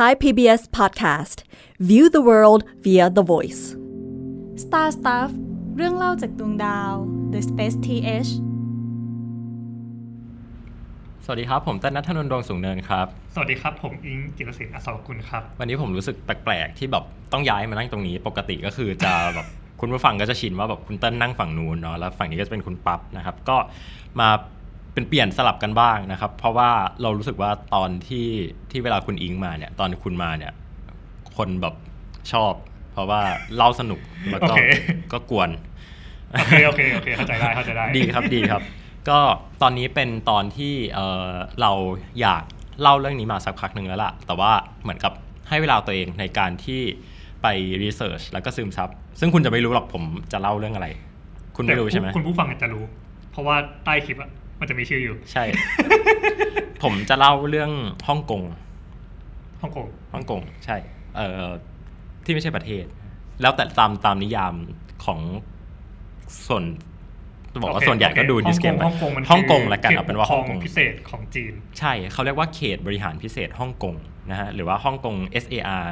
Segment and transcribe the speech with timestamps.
[0.00, 1.38] Thai PBS Podcast
[1.88, 3.62] View the world via the voice
[4.64, 5.30] Star Stuff
[5.76, 6.92] เรื่องเล่าจากดวงดาว
[7.32, 8.30] The Space TH
[11.24, 19.46] สวัสดีครับ ผมเต้นนัทนนท์ดวงสูงเนินครับ สวัสดีครับ ผมอิงจิรศิลป์อัศวกุลครับ วันนี้ผมรู้สึกแปลกๆ ที่แบบต้องย้ายมานั่งตรงนี้ ปกติก็คือจะแบบ
[19.80, 23.56] คุณผู้ฟังก็จะชินว่าแบบคุณเต้นนั่งฝั่งนู้นเนาะแล้วฝั่งนี้ก็จะเป็นคุณปั๊บนะครับก็
[24.20, 24.28] มา
[24.94, 26.70] เป็นเปลี่ยนสลับกันบ้างนะครับ เพราะว่า
[27.02, 28.26] เรารู้สึกว่าตอนที่
[28.70, 30.52] ที่เวลาคุณอิงมาเนี่ย ตอนคุณมาเนี่ย
[31.36, 31.74] คนแบบ
[32.32, 32.52] ชอบ
[32.92, 33.20] เพราะว่า
[33.56, 34.00] เล่าสนุก
[34.32, 34.60] แล้วก็โอเค
[35.12, 35.50] ก็กวน
[36.32, 38.62] โอเคโอเคโอเคเข้าใจได้เข้าใจได้ดีครับดีครับ
[39.08, 39.18] ก็
[39.62, 41.72] ตอนนี้เป็นตอนที่เอ่อเรา
[42.20, 42.42] อยาก
[42.82, 45.12] เล่าเรื่องนี้มาสักพักหนึ่งแล้วล่ะ แต่ว่าเหมือนกับ
[45.48, 46.80] ให้เวลาตัวเองในการที่
[47.42, 47.46] ไป
[47.82, 48.88] รีเสิร์ชแล้วก็ซึมซับ
[49.20, 50.88] ซึ่งคุณจะไม่รู้หรอกผมจะเล่าเรื่องอะไร
[51.56, 52.84] คุณไม่รู้ใช่ไหมแต่คุณผู้ฟังอาจจะรู้
[53.32, 55.44] เพราะว่าใต้คลิปอะ มันจะมีชื่ออยู่ ใช่
[56.82, 57.70] ผมจะเล่าเรื่อง
[58.08, 58.42] ฮ่องกง
[59.62, 60.76] ฮ่องกงฮ่องกงใช่
[61.16, 61.50] เอ่อ
[62.24, 62.84] ที่ไม่ใช่ประเทศ
[63.42, 64.54] แล้วแต่ตามตามนิยาม
[65.04, 65.20] ของ
[66.46, 66.64] ส่วน
[67.60, 73.94] บอกว่าโอเคส่วนใหญ่ก็ดูโอเคดิสเกมฮ่องกงมันฮ่องกงคือละกันเอาเป็นว่าขฮ่อองงกงพิเศษของจีน ใช่เขาเรียกว่าเขตบริหารพิเศษฮ่องกง
[74.30, 75.84] นะฮะหรือว่าฮ่องกง SAR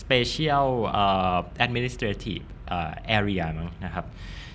[0.00, 4.04] Special เอ่อ Administrative เอ่อ Area มั้งนะครับ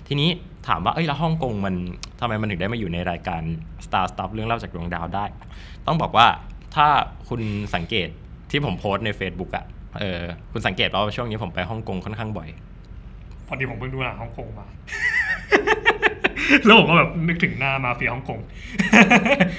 [0.08, 0.30] ทีนี้
[0.68, 1.74] ถามว่าเอ้ยแล้วฮ่องกงมัน
[2.20, 3.42] ทำไมมันถึงได้มาอยู่ในรายการ
[3.86, 5.24] Star Stuff เรื่องเล่าจากดวงดาวได้
[5.86, 6.26] ต้องบอกว่า
[6.76, 6.86] ถ้า
[7.28, 7.42] คุณ
[7.74, 8.08] สังเกต
[8.50, 9.64] ที่ผมโพสต์ใน Facebook อะ
[10.00, 10.20] เออ
[10.52, 12.48] คุณสังเกตว่าช่วงนี้ผมไปฮ่องกงค่อนข้างบ่อย
[13.46, 14.66] พอดีผมเพิ่งดูหนังฮ่องกงมา
[16.64, 18.38] แล้วผมก็แบบนึกถึงหน้ามาเฟียฮ่องกง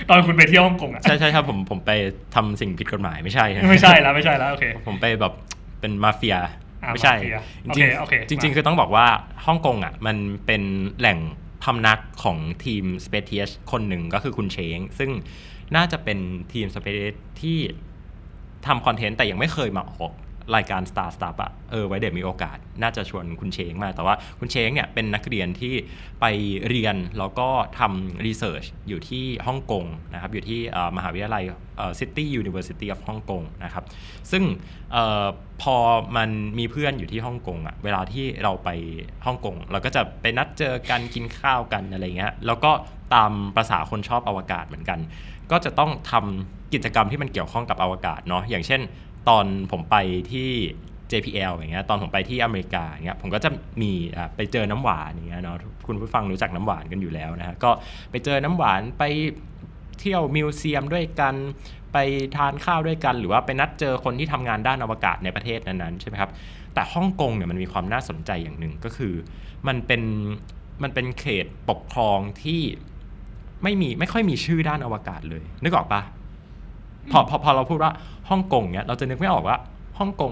[0.09, 1.91] ตอนคุณไปเที่ยวฮ่องกงอะใช่ใช่ครับผมผมไป
[2.35, 5.33] ทำสิ่งผิดกฎหมายไม่ใช่นะไม่ใช่แล้วไม่ใช่แล้วโอเค ผมไปแบบ
[5.79, 6.51] เป็นมาเฟียอ่า
[6.93, 7.37] ไม่ใช่มาเฟีย
[7.75, 9.07] จริงโอเคโอเคๆจริงมาๆคือต้องบอกว่า
[9.45, 10.63] ฮ่องกงอะมันเป็น
[10.99, 11.19] แหล่ง
[11.63, 13.37] พำนักของทีม s p a c e
[13.71, 15.11] คนหนึ่งก็คือคุณเชง ซึ่ง
[15.75, 16.19] น่าจะเป็น
[16.53, 17.05] ทีม s p a c e
[17.41, 17.57] ที่
[18.67, 20.11] ทำคอนเทนต์แต่ยังไม่เคยมาออก
[20.55, 25.73] รายการ Star Stuff อะเออไว้เดี๋ยวมีโอกาส น่าจะชวนคุณเชงมา แต่ว่าคุณเชงเนี่ยเป็นนักเรียนที่
[26.21, 26.25] ไป
[26.69, 27.47] เรียนแล้วก็
[27.79, 30.59] ทำรีเสิร์ชอยู่ที่ฮ่องกงนะครับ อยู่ที่
[30.97, 31.43] มหาวิทยาลัย
[31.77, 33.83] เอ่อ City University of Hong Kong นะครับ
[34.31, 34.43] ซึ่ง
[34.95, 35.25] ออ
[35.61, 35.75] พอ
[36.17, 36.29] มัน
[36.59, 38.69] มีเพื่อนอยู่ที่ฮ่องกงอะเวลาที่เราไป
[39.25, 42.71] ฮ่องกงเราก็จะไปนัดเจอกันกินข้าวกันอะไรเงี้ย แล้วก็
[43.13, 44.99] ตามประษาคนชอบอวกาศเหมือนกัน
[45.51, 48.81] ก็จะต้องทำกิจกรรมที่มันเกี่ยวข้องกับอวกาศเนาะอย่างเช่น
[49.29, 49.95] ตอนผมไป
[50.31, 50.49] ที่
[51.11, 53.49] JPL อย่างเงี้ยตอนผมไปที่อเมริกาอย่างเงี้ยผมก็จะ
[53.81, 55.57] มีอะไปเจอน้ำหวานอย่างเงี้ยเนาะ
[55.87, 57.71] คุณผู้ฟังรู้จักน้ำหวานกันอยู่แล้วนะฮะก็
[58.11, 59.03] ไปเจอน้ำหวานไป
[59.99, 61.35] เที่ยวมิวเซียมด้วยกัน
[61.93, 61.97] ไป
[62.35, 66.31] ทานข้าวด้วยกัน หรือว่าไปนัดเจอคนที่ทำงานด้านอวกาศในประเทศนั้นๆใช่ไหมครับ
[66.73, 69.13] แต่ฮ่องกงเนี่ยมันมีความน่าสนใจอย่างหนึ่งก็คือ
[69.67, 70.01] มันเป็น
[70.83, 72.61] มันเป็นเขตปกครองที่
[73.63, 76.01] ไม่มีไม่ค่อยมีชื่อด้านอวกาศเลย นึกออกปะ
[77.11, 77.91] พอพอพอเราพูดว่า
[78.29, 79.57] ฮ่องกงเนี่ยเราจะนึกไม่ออกว่า
[79.99, 80.31] ฮ่องกง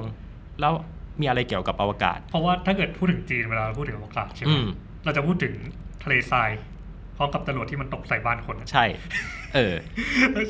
[0.61, 0.73] แล้ว
[1.21, 4.67] มีอะไรเกี่ยวกับอวกาศ เพราะว่าถ้าเกิดพูดถึงจีนเวลาเราพูดถึงอวกาศใช่ไหมอืม
[5.05, 5.53] เราจะพูดถึง
[6.03, 6.49] ทะเลทราย
[7.17, 8.85] พร้อมกับจรวดที่มันตกใส่บ้านคนอะใช่
[9.55, 9.73] เออ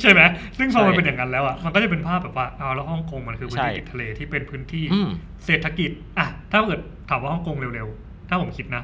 [0.02, 0.22] ใช่ไหม
[0.58, 5.10] ซึ่งพอมันใช่เป็นอย่างนั้นแล้วอะมันก็จะเป็นภาพแบบว่าอ้าวแล้วฮ่องกงมันคือพื้นที่ใช่ติดทะเลที่เป็นพื้นที่อืม
[5.46, 8.84] เศรษฐกิจอะถ้าเกิดถามว่าฮ่องกงเร็วๆ ถ้าผมคิดนะ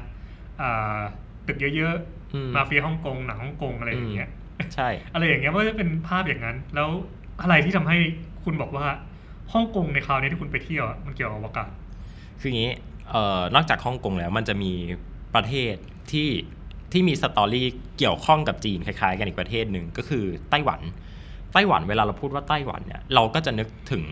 [0.60, 0.98] อ่า
[1.46, 1.94] ตึกเยอะ
[2.34, 4.28] อืมๆมาเฟียฮ่องกงหนังฮ่องกงอะไรอย่างเงี้ย
[4.74, 6.88] ใช่ อะไรอย่างเงี้ยมันก็จะเป็นภาพอย่างนั้น แล้ว
[7.40, 7.98] อะไรที่ทำให้
[8.44, 8.86] คุณบอกว่า
[9.52, 11.70] ฮ่องกงในคราวนี้ที่คุณไปเที่ยวมันเกี่ยวกับอวกาศ
[12.40, 12.72] คืออย่างนี้
[13.10, 14.72] เอ่อนอกจากฮ่องกงแล้วมันจะมี
[15.34, 15.74] ประเทศ
[16.12, 16.28] ที่
[16.92, 17.66] ที่มีสตอรี่
[17.98, 20.80] เกี่ยวข้องกับจีนคล้ายๆ กันอีกประเทศหนึ่งก็คือไต้หวัน
[21.52, 24.04] ไต้หวันเวลาเราพูดว่าไต้หวันเนี่ยเราก็จะนึกถึง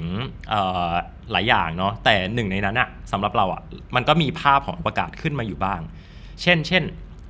[1.32, 3.62] หลายอย่างเนาะแต่หนึ่งในนั้นอะสำหรับเราอะ
[3.94, 5.80] มันก็มีภาพของอวกาศขึ้นมาอยู่บ้าง
[6.42, 6.82] เช่น เช่น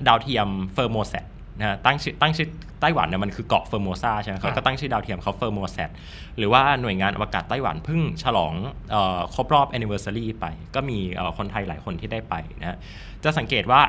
[0.06, 1.24] ดาวเทียมเฟอร์โมแซต
[1.58, 2.48] นะฮะตั้งชื่อตั้งชื่อ
[2.80, 5.90] ไต้หวันเนี่ยมันคือเกาะ Formosa ใช่ไหมเขาก็ตั้งชื่อดาวเทียมเขา Formosat
[6.38, 8.54] หรือว่าหน่วยงานอวกาศไต้หวันเพิ่งฉลอง
[8.90, 12.76] เออครบรอบ anniversary ไป ก็มีเอ่อคนไทยหลายคนที่ได้ไปนะฮะ
[13.24, 13.80] จะสังเกตว่า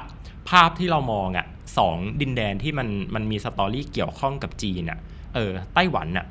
[0.50, 1.46] ภาพที่เรามองอะ
[1.78, 5.00] สองดินแดนที่มันมันมี story เกี่ยวข้องกับจีนอะ
[5.36, 6.26] เออไต้หวันอะ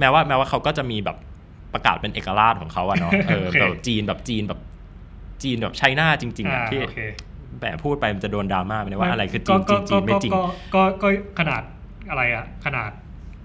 [0.00, 1.16] แม้ว่าแม้ว่าเขาก็จะมีแบบ
[1.74, 4.60] ประกาศเป็นเอกราชของเขาอะเนาะเออโอเคแบบจีนแบบจีนแบบ
[5.42, 6.98] จีนแบบ China จริงๆอะอ่าที่โอเค
[7.58, 10.42] แหมพูดไปมันจะโดนดราม่าไปนะว่าอะไรคือจีนก็จีนจีนไม่ก็จริงก็
[10.74, 11.08] ก็ก็
[11.38, 11.62] ขนาด
[12.10, 12.90] อะไรอะขนาด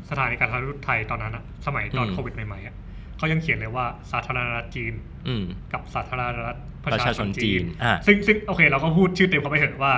[0.09, 2.75] สถานการทูตไทยตอนนั้นอะสมัยตอนอืมโควิดใหม่ๆอะ
[3.17, 4.93] เขายังเขียนเลยว่าสาธารณรัฐจีน
[5.27, 9.93] อืมกับสาธารณรัฐประประชาชาชชนนจีจีนนอ่าซึ่งซึ่งโอเค เราก็พูดชื่อเต็มเขาไปเถอะว่า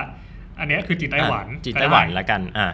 [0.59, 2.69] อันเนี้ยคือจีนไต้หวันอะจีนไต้หวันแล้วกันอะ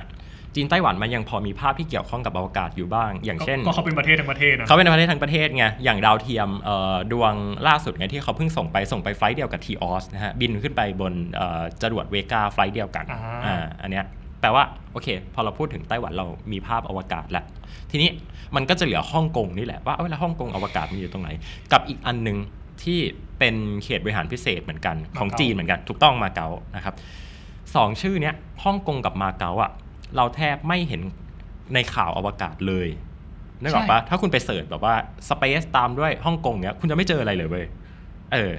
[0.55, 7.33] จีนไต้หวันมันยังพอมีภาพที่เกี่ยวข้องกับอวกาศอยู่บ้าง อย่างก็เช่นก็เขาเป็นประเทศทั้งประเทศนะเขาเป็นประเทศทั้งประเทศไงอย่างดาวเทียมเอ่อดวง
[7.67, 14.05] ล่าสุดไงที่เขาเพิ่งส่งไปส่งไปไฟล์เดียวกับทีออสนะฮะบินขึ้นไปบนเอ่อจรวดเวกาไฟล์เดียวกันอ่าอ่าอันเนี้ย
[14.41, 14.63] แปลว่า
[14.93, 17.45] โอเค พอเราพูดถึงไต้หวันเรามีภาพอวกาศแล้ว
[17.91, 18.09] ทีนี้
[18.55, 21.29] มันก็จะเหลือฮ่องกงนี่แหละว่าเออแล้วฮ่องกงอวกาศมันอยู่ตรงไหน
[21.71, 22.37] กับอีกอันหนึง
[22.83, 22.99] ที่
[23.39, 26.95] เป็นเขตบริหารพิเศษเหมือนกันของมาเก๊าจีนเหมือนกัน ถูกต้องมาเก๊านะครับ
[27.75, 29.71] สองชื่อเนี้ยฮ่องกงกับมาเก๊าอะ
[30.15, 31.01] เราแทบไม่เห็น
[31.73, 32.87] ในข่าวอวกาศเลย
[33.61, 34.95] นึกออกปะถ้าคุณไป search แบบว่า
[35.29, 37.65] space ตามด้วยฮ่องกงเนี้ย คุณจะไม่เจออะไรเลยเว้ย
[38.33, 38.51] เออ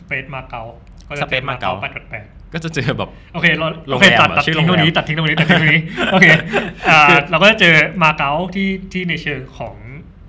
[0.00, 0.62] space มาเก๊า
[1.08, 5.80] ก็จะ space มาเก๊าแปดแปดก็จะเจอแบบ โอเคเราโรโองเคแรมตัดอะตัดชื่อทิ้งตรงนี้โรงแรมตัดทิ้งตรงนี้ ตัดทิ้งตรงนี้
[6.12, 6.26] โอเค
[6.90, 7.00] อ่า
[7.30, 9.76] เราก็จะเจอมาเก๊าที่ที่ในเชิงของ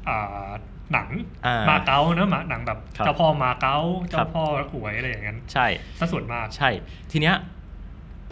[0.08, 0.48] อ่า
[0.94, 1.10] หนัง
[1.46, 3.78] อ่ามมาเก๊าเนอะมาหนังแบบครับเจ้าพ่อมาเก๊า
[4.12, 5.66] ครัเจ้าบพ่อหวยอะไรอย่างนั้นใช่
[6.00, 6.70] ซะส่วนมากใช่
[7.12, 7.36] ทีเนี้ย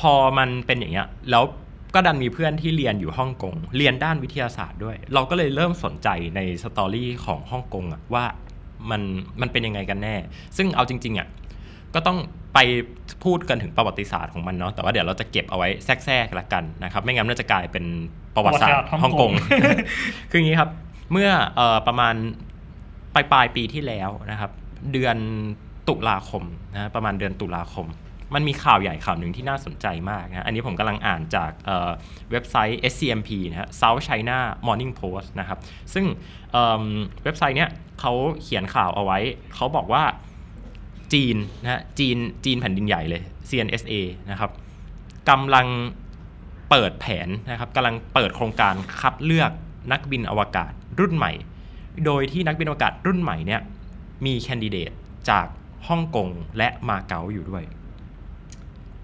[0.01, 1.43] พอมันเป็นอย่างเงี้ย แล้ว
[1.93, 8.25] ก็ดันมีเพื่อนที่เรียนอยู่ฮ่องกง เรียนด้านวิทยาศาสตร์ด้วย เราก็เลยเริ่มสนใจในสตอรี่ของฮ่องกงอะว่า
[8.89, 9.01] มัน
[9.41, 10.15] มันเป็นยังไงกันแน่
[10.57, 11.27] ซึ่งเอาจริงๆอะ
[11.93, 12.17] ก็ต้อง
[12.53, 12.59] ไป
[13.23, 17.85] พูดกันถึงประวัติศาสตร์ของมันเนาะ แต่ว่าเดี๋ยวเราจะเก็บเอาไว้แทรกๆละกันนะครับ ไม่งั้นมันจะกลายเป็น
[18.35, 19.33] ประวัติศาสตร์ประวัติศาสตร์ฮ่ฮ่อองงกกงง
[20.29, 20.69] คืออย่างนี้ครับ
[21.11, 22.15] เมื่อเออประมาณ
[23.15, 24.51] ปลายปลายๆปีที่แล้วนะครับ
[24.91, 25.17] เดือน
[25.89, 26.43] ตุลาคม
[26.73, 27.85] นะประมาณเดือนตุลาคม
[28.35, 34.37] มันมีข่าวใหญ่ข่าวหนึ่งที่น่าสนใจมากนะอันนี้ผมกำลังอ่านจากเเว็บไซต์ SCMP นะฮะ South China
[34.67, 35.59] Morning Post นะครับ
[35.93, 36.05] ซึ่ง
[36.51, 37.69] เเว็บไซต์เนี้ย
[37.99, 39.19] เขาเขียนข่าวเอาไว้
[39.55, 40.03] เขาบอกว่า
[41.13, 43.93] จีนนะฮะจีนจีนแผ่นดินใหญ่เลย CNSA
[44.29, 44.51] นะครับ
[45.29, 45.67] กำลัง
[46.69, 49.51] เปิดแผนนะครับกำลังเปิดโครงการคัดเลือก
[49.91, 51.31] นักบินอวกาศรุ่นใหม่
[52.05, 53.61] โดยที่นักบินอวกาศรุ่นใหม่เนี่ย
[54.25, 54.91] มีแคนดิเดต
[55.29, 55.47] จาก
[55.87, 57.63] ฮ่องกงและมาเก๊าอยู่ด้วย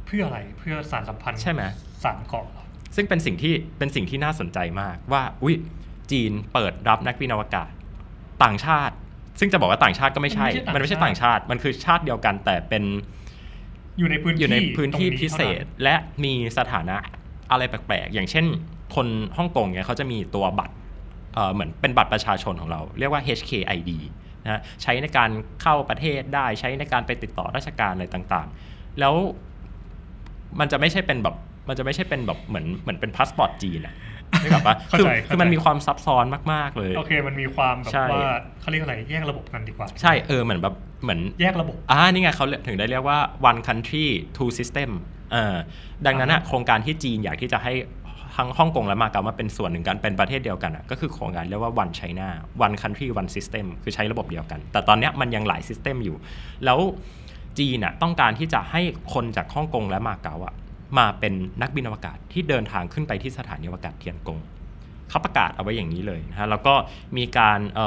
[0.08, 1.62] เพื่ออะไรเพื่อสารสัมพันธ์ใช่ไหม
[2.04, 2.64] สารเกาะเหรอ
[2.96, 5.56] ซึ่งเป็นสิ่งที่เป็นสิ่งที่น่าสนใจมากว่าอุ้ย
[6.12, 7.70] จีนเปิดรับนักบินอวกาศ
[8.44, 8.96] ต่างชาติ
[9.40, 12.84] ซึ่งจะบอกว่าต่างชาติก็ไม่ใช่ มันไม่ใช่ต่างชาติมันคือชาติเดียวกันแต่เป็น
[14.00, 16.98] อยู่ในพื้นที่อยู่ในพื้นที่ตรงพิเศษและมีสถานะ
[17.52, 18.46] อะไรแปลกๆ อย่างเช่น
[18.96, 19.08] คน
[19.38, 20.76] ฮ่องกงเนี่ยเขาจะมีตัวบัตร
[21.34, 23.92] เอ่อเหมือนเป็นบัตรประชาชนของเรา เรียกว่า HKID
[24.44, 25.30] นะฮะใช้ในการ
[25.62, 29.16] เข้าประเทศได้ใช้ในการไปติดต่อราชการอะไรต่างๆ แล้ว
[30.60, 31.36] มันจะไม่ใช่เป็นแบบ
[31.70, 33.96] มันจะไม่ใช่เป็นแบบเหมือนเหมือนเป็นพาสปอร์ตจีนอะ
[34.44, 44.06] นึกออกปะเข้าคือใจคือมันมีความซับซ้อนมาก ๆ เลย โอเค มันมีความแบบใช่ว่าเขาเรียกอะไรแยกระบบกันดีกว่า ใช่ เออ เหมือนแบบ เหมือนแยกระบบ อ่า นี่ไงเขาถึงได้เรียกว่า one country
[44.38, 44.90] two system
[45.32, 45.56] เออ
[46.06, 47.74] ดังนั้นอะโครงการที่จีนอยากที่จะให้
[48.36, 52.28] ทั้งฮ่องกงและมาเก๊ามาเป็นส่วนหนึ่งกัน เป็นประเทศเดียวกันอะก็คือโครงการเรียกว่า one China
[52.66, 56.16] one country one system คือใช้ระบบเดียวกัน แต่ตอนเนี้ยมันยังหลาย system อยู่
[56.66, 56.80] แล้ว
[57.60, 58.82] จีนอะต้องการที่จะให้
[59.14, 60.56] คนจากฮ่องกงและมาเก๊าอะ
[60.98, 64.40] มาเป็นนักบินอวกาศที่เดินทางขึ้นไปที่สถานีอวกาศเทียนกง
[65.10, 66.74] เขาประกาศเอาไว้อย่างนี้เลยนะฮะแล้วก็
[67.18, 67.78] มีการเ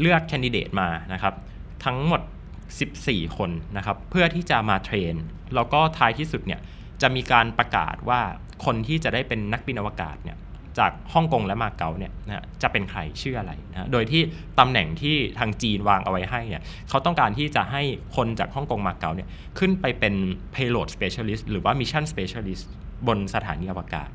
[0.00, 1.34] เลือกแคนดิเดตมานะครับ
[1.84, 2.22] ทั้งหมด
[2.78, 5.14] 14 คนนะครับ เพื่อที่จะมาเทรน
[5.54, 6.60] แล้วก็ท้ายที่สุดเนี่ย
[7.02, 8.20] จะมีการประกาศว่า
[8.64, 10.36] คนที่จะได้เป็นนักบินอวกาศเนี่ย
[10.78, 14.22] จากฮ่องกงและมาเก๊าเนี่ยนะฮะจะเป็นใครชื่ออะไรนะฮะโดยที่
[14.58, 17.82] ตำแหน่งที่ทางจีนวางเอาไว้ให้เนี่ยเขาต้องการที่จะให้
[18.16, 19.28] คนจากฮ่องกงมาเก๊าเนี่ย
[19.58, 20.14] ขึ้นไปเป็น
[20.54, 22.64] payload specialist หรือว่า mission specialist
[23.06, 24.08] บนสถานีอวกาศ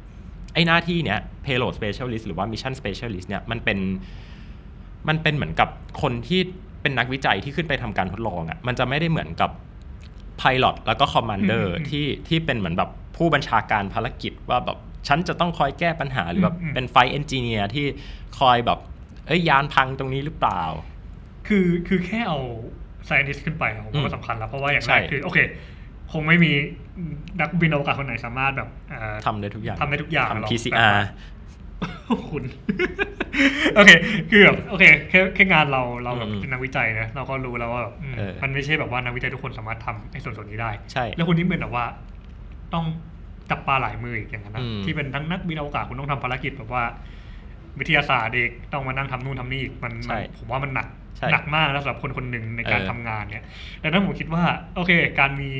[0.53, 3.79] ไอ้หน้าที่เนี้ย payload specialist หรือว่า mission specialist เนี่ยมันเป็น
[5.07, 5.69] มันเป็นเหมือนกับ
[6.01, 6.41] คนที่
[6.81, 9.51] เป็นนักวิจัยที่ขึ้นไปทำการทดลองอะ่ะมันจะไม่ได้เหมือนกับ
[10.41, 17.85] pilot แล้วก็ commander อืมอืมที่ที่เป็นเหมือนแบบผู้บัญชาการภารกิจว่าแบบ ฉันจะต้องคอยแก้ปัญหาหรือแบบอืมอืมเป็น flight engineer ที่
[18.39, 18.79] คอยแบบ
[19.27, 20.63] เอ้ยยานพังตรงนี้หรือเปล่า
[21.47, 22.39] คือคือแค่เอา
[23.07, 25.39] scientist ขึ้นไปผมอืมว่าสำคัญแล้ว เพราะว่าอย่างใช่แรกคือโอเค
[26.11, 26.51] คงไม่มี
[27.41, 30.99] นักบินอวกาศคนไหนสามารถแบบเอ่อทำได้ทุกอย่างทำได้ทุกอย่างหรอกทำ PCR
[32.31, 32.43] คุณ
[33.75, 33.91] โอเค
[34.31, 41.85] คือแบบโอเคแค่แค่งานเราเราแบบอืมเป็นนักวิจัยนะเราก็รู้แล้วว่าแบบอืมเออมันไม่ใช่แบบว่านักวิจัยทุกคนสามารถทำไอ้ส่วนส่วนนี้ได้ ใช่ แล้วคุณนี่เป็นแบบว่า
[42.73, 42.85] ต้อง
[43.49, 46.83] จับปลาหลายมืออีกอย่างนั้นนะอืม ที่เป็นทั้งนักบินอวกาศคุณต้องทำภารกิจแบบว่า
[47.79, 50.87] วิทยาศาสตร์เอกต้องมานั่งทำนู่นทำนี่อีกมันใช่มันผมว่ามันหนัก
[51.17, 53.45] ใช่หนักมากนะสำหรับคนคนหนึ่งในการเออ ทำงานเนี่ย
[53.83, 54.43] ดังนั้นผมคิดว่า
[54.75, 55.51] โอเค การมี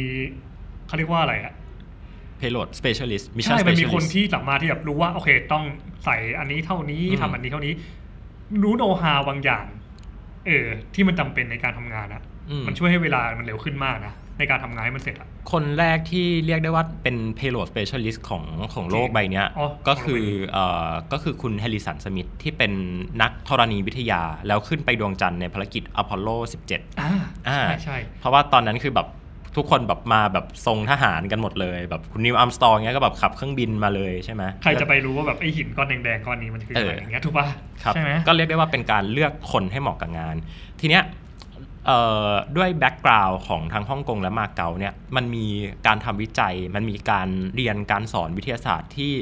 [0.88, 1.54] เขาเรียกว่าอะไรอะ
[2.42, 5.63] payload specialist mission ใช่ มันมี specialist คนที่สามารถที่แบบรู้ว่า โอเค ต้อง
[6.06, 7.74] ใส่อันนี้เท่านี้อืม ทำอันนี้เท่านี้
[8.63, 9.65] รู้โนฮาบางอย่าง
[10.46, 22.72] เออ ที่มันจำเป็นในการทำงานอะอื มันช่วยให้เวลามันเร็วขึ้นมากนะ ในการทำงานให้มันเสร็จอะ คนแรกที่เรียกได้ว่าเป็น payload specialist ของของโลกใบเนี้ยอ๋อ ก็คือของโลกใบนี้เอ่อก็คือคุณแฮริสันสมิธที่เป็น
[23.22, 26.30] นักธรณีวิทยา แล้วขึ้นไปดวงจันทร์ในภารกิจอพอลโล
[26.70, 27.12] 17 อ่า
[27.48, 29.10] อ่า ใช่ใช่ เพราะว่าตอนนั้นคือแบบ
[29.60, 37.46] ทุกคนแบบมาแบบทรงทหารกันหมดเลยแบบคุณนีล อาร์มสตรองเงี้ยก็แบบขับเครื่องบินมาเลยใช่ไหม ใครจะไปรู้ว่าแบบไอหินก้อนแดงๆก้อนนี้มันคืออะไรเออออย่างเงี้ยถูกป่ะ
[37.84, 40.36] ครับใช่ไหมก็เรียกได้ว่าเป็นการเลือกคนให้เหมาะกับงาน
[40.80, 41.25] ทีเนี้ยเอ่อ
[42.58, 45.46] ด้วย background ของทั้งฮ่องกงและมาเก๊าเนี่ยมันมี
[45.88, 49.13] การทำวิจัย มันมีการเรียนการสอนวิทยาศาสตร์ที่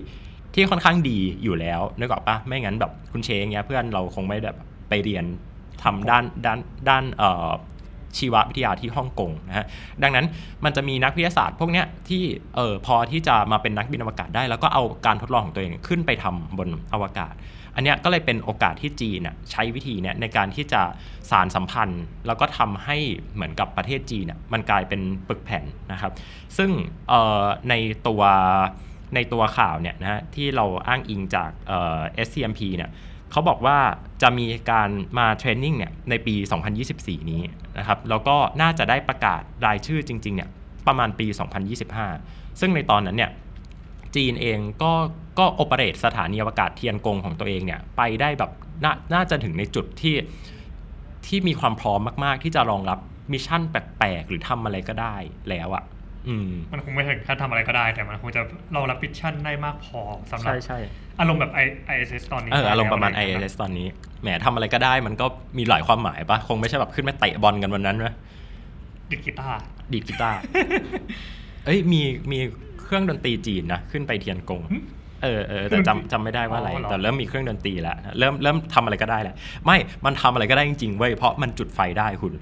[0.53, 4.55] ที่ค่อนข้างดีอยู่แล้วนึกออกปะไม่งั้นแบบคุณเชงเนี้ยเพื่อนเราคงไม่แบบ
[4.89, 5.25] ไปเรียน
[5.83, 7.49] ทำด้านด้านด้านเอ่อ
[8.17, 9.65] ชีววิทยาที่ฮ่องกงนะฮะ
[10.03, 10.25] ดังนั้น
[10.63, 12.23] มันจะมีนักวิทยาศาสตร์พวกเนี้ยที่
[12.55, 17.33] เออพอที่จะมาเป็นนักบินอวกาศได้ แล้วก็เอาการทดลองของตัวเองขึ้นไปทำบนอวกาศ
[17.75, 19.19] อันเนี้ยก็เลยเป็นโอกาสที่จีน
[19.51, 20.81] ใช้วิธีเนี้ยในการที่จะ
[21.31, 22.97] สารสัมพันธ์ แล้วก็ทำให้
[23.33, 26.11] เหมือนกับประเทศจีนมันกลายเป็นปึกแผ่นนะครับ
[26.57, 26.71] ซึ่ง
[27.69, 27.73] ใน
[28.07, 28.21] ตัว
[29.15, 32.91] ในตัวข่าวเนี่ยนะฮะที่เราอ้างอิงจากเอ่อ SCMP เนี่ย
[33.31, 33.77] เขาบอกว่า
[34.21, 36.35] จะมีการมา training เนี่ยในปี
[36.83, 37.41] 2024 นี้
[37.77, 40.49] นะครับแล้วก็น่าจะได้ประกาศรายชื่อจริงๆเนี่ย
[40.87, 41.27] ประมาณปี
[41.93, 43.31] 2025 ซึ่งในตอนนั้นเนี่ย
[44.15, 44.91] จีนเองก็
[45.39, 48.51] ก็ operate สถานีอวกาศเทียนกงของตัวเองเนี่ยไปได้แบบ
[48.83, 50.15] นน่าจะถึงในจุดที่
[51.27, 52.99] ที่มีความพร้อมมาก ๆ ที่จะรองรับ
[53.31, 55.15] mission แปลก ๆ หรือทำอะไรก็ได้
[55.49, 55.83] แล้วอะ่ะ
[56.27, 58.41] อืมมันคงไม่ถึงขั้นทำอะไรก็ได้ แต่มันคงจะ
[58.73, 60.01] เรารับ mission ได้มากพอ
[60.31, 60.79] สำหรับใช่ใช่
[61.19, 63.87] อารมณ์แบบ I ISS ตอนนี้เอออารมณ์ประมาณอไอย่งเงี้ย ISS ตอนนี้
[64.21, 65.25] แหมทำอะไรก็ได้มันก็
[65.57, 68.13] มีหลายความหมายปะคงไม่ใช่แบบขึ้นมาเตะบอลกันวันนั้นนะ
[69.11, 69.57] ดิดกีตาร์
[69.93, 70.39] ดีดกีตาร์
[71.65, 72.01] เอ้ยมี
[72.31, 72.39] มี
[72.72, 74.61] เค รื่องดนตรีจีนนะขึ้นไปเทียนกง
[75.23, 79.35] เออเออแต่จำจำไม่ได้ว่าอะไรอ๋อเหรอแต่เริ่มมีเครื่องดนตรีแล้วเริ่มเริ่มทำอะไรก็ได้แหละ
[79.65, 82.33] ไม่มันทำอะไรก็ได้จริงๆเว้ยเพราะมันจุดไฟได้คุณ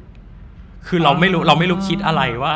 [0.88, 2.53] คือเราไม่รู้เราไม่รู้คิดอะไรว่า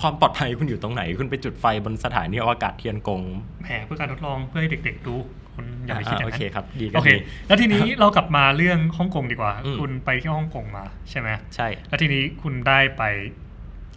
[0.00, 3.22] ความปลอดภัยคุณอยู่ตรงไหน คุณไปจุดไฟบนสถานีอวกาศเทียนกง
[3.66, 5.14] แหมเพื่อการทดลองเพื่อให้เด็ก ๆ ดู
[5.54, 13.02] คุณอย่าไปคิดอย่างโอนั้นเคครับดีกัโอนเคดีแล้วทีนี้เรากลับมาเรื่องฮ่องกงดีกว่าอืมคุณไปที่ฮ่องกงมาใช่ไหมใช่ แล้วทีนี้คุณได้ไป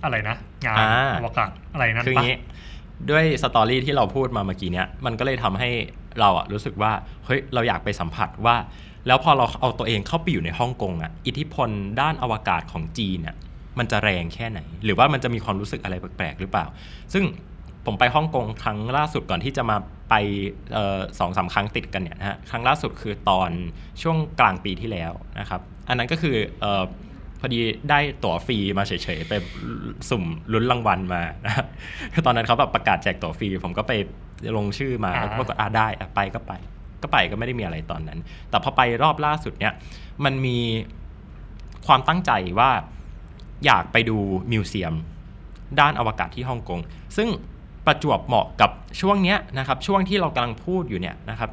[0.04, 2.38] อะไรนะงานอ่าอวกาศอะไรนั่นคืออปะย่างนี้
[3.10, 5.70] ด้วยสตอรี่ที่เราพูดมาเมื่อกี้เนี้ยมันก็เลยทำให้
[6.20, 6.92] เราอะรู้สึกว่า
[7.26, 8.56] เฮ้ยเราอยากไปสัมผัสว่า
[9.08, 11.70] แล้วพอเราเอาตัวเองเข้าไปอยู่ในฮ่องกงอะอิทธิพล
[12.02, 13.36] ด้านอวกาศของจีนอะ
[13.80, 16.66] มันจะแรงแค่ไหน หรือว่ามันจะมีความรู้สึกอะไรแปลกๆหรือเปล่า
[17.14, 17.24] ซึ่ง
[17.86, 19.78] ผมไปฮ่องกงครั้งล่าสุดก่อนที่จะมา
[20.10, 20.16] ไป
[21.20, 23.50] สองสามครั้งติดกันเนี่ยนะฮะครั้งล่าสุดคือตอน
[24.02, 26.66] ช่วงกลางปีที่แล้วนะครับ อันนั้นก็คืออ
[27.40, 29.34] พอดีได้ตั๋วฟรีมาเฉยๆไป
[30.10, 30.24] สุ่ม
[30.54, 31.66] ลุ้นรางวัลมานะครับ
[32.26, 33.94] ตอนนั้นเขาแบบประกาศแจกตั๋วฟรีผมก็ไป
[34.58, 36.54] ลงชื่อมาอ่าแล้วก็บอกว่าอ่าได้อะไปก็ไป
[37.02, 39.74] ก็ไปก็ไม่ได้มีอะไรตอนนั้น แต่พอไปรอบล่าสุดเนี่ย
[40.26, 40.58] มันมี
[41.88, 42.72] ความตั้งใจว่า
[43.66, 44.18] อยากไปดู
[44.52, 44.94] museum
[45.80, 46.80] ด้านอวกาศที่ฮ่องกง
[47.18, 47.28] ซึ่ง
[47.86, 51.50] ประจวบเหมาะกับช่วงเนี้ยนะครับ ช่วงที่เรากำลังพูดอยู่เนี่ยนะครับ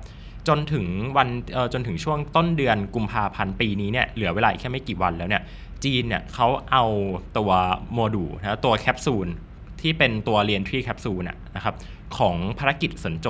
[0.48, 1.28] จนถึงวัน
[1.72, 5.42] จนถึงช่วงต้นเดือนกุมภาพันธ์ปีนี้เนี่ยเหลือเวลาแค่ไม่กี่วันแล้วเนี่ย
[5.84, 6.84] จีนเนี่ยเขาเอา
[7.38, 7.50] ตัว
[7.92, 9.28] โมดูลนะตัวแคปซูล
[9.80, 11.22] ที่เป็นตัว reentry capsule
[11.56, 11.74] นะครับ
[12.18, 13.26] ของภารกิจเซินโจ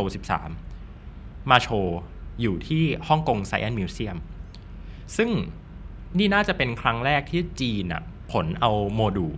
[0.75, 1.99] 13 มาโชว์
[2.41, 4.17] อยู่ที่ Hong Kong Science Museum
[5.17, 5.31] ซึ่ง
[6.19, 9.35] นี่น่าจะเป็นครั้งแรกที่จีนอะขนเอาโมดูล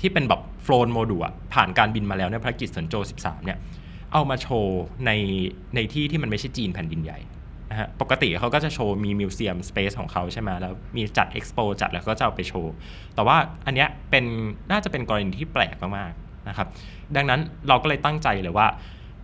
[0.00, 3.58] ที่เป็นแบบ flown module อะผ่านการบินมาแล้วในภารกิจเซินโจ 13 เนี่ย
[4.16, 5.10] เอามาโชว์ใน
[5.74, 7.18] ในที่ที่มันไม่ใช่จีนแผ่นดินใหญ่
[7.70, 12.72] นะฮะปกติเขาก็จะโชว์มี museum space ของเขาใช่ไหมแล้วมีจัดเอ็กซ์โปจัดแล้วก็จะเอาไปโชว์
[13.14, 14.24] แต่ว่าอันเนี้ยเป็น
[14.70, 16.68] น่าจะเป็นกรณีที่แปลกมากๆนะครับ
[17.16, 18.66] ดังนั้นเราก็เลยตั้งใจเลยว่า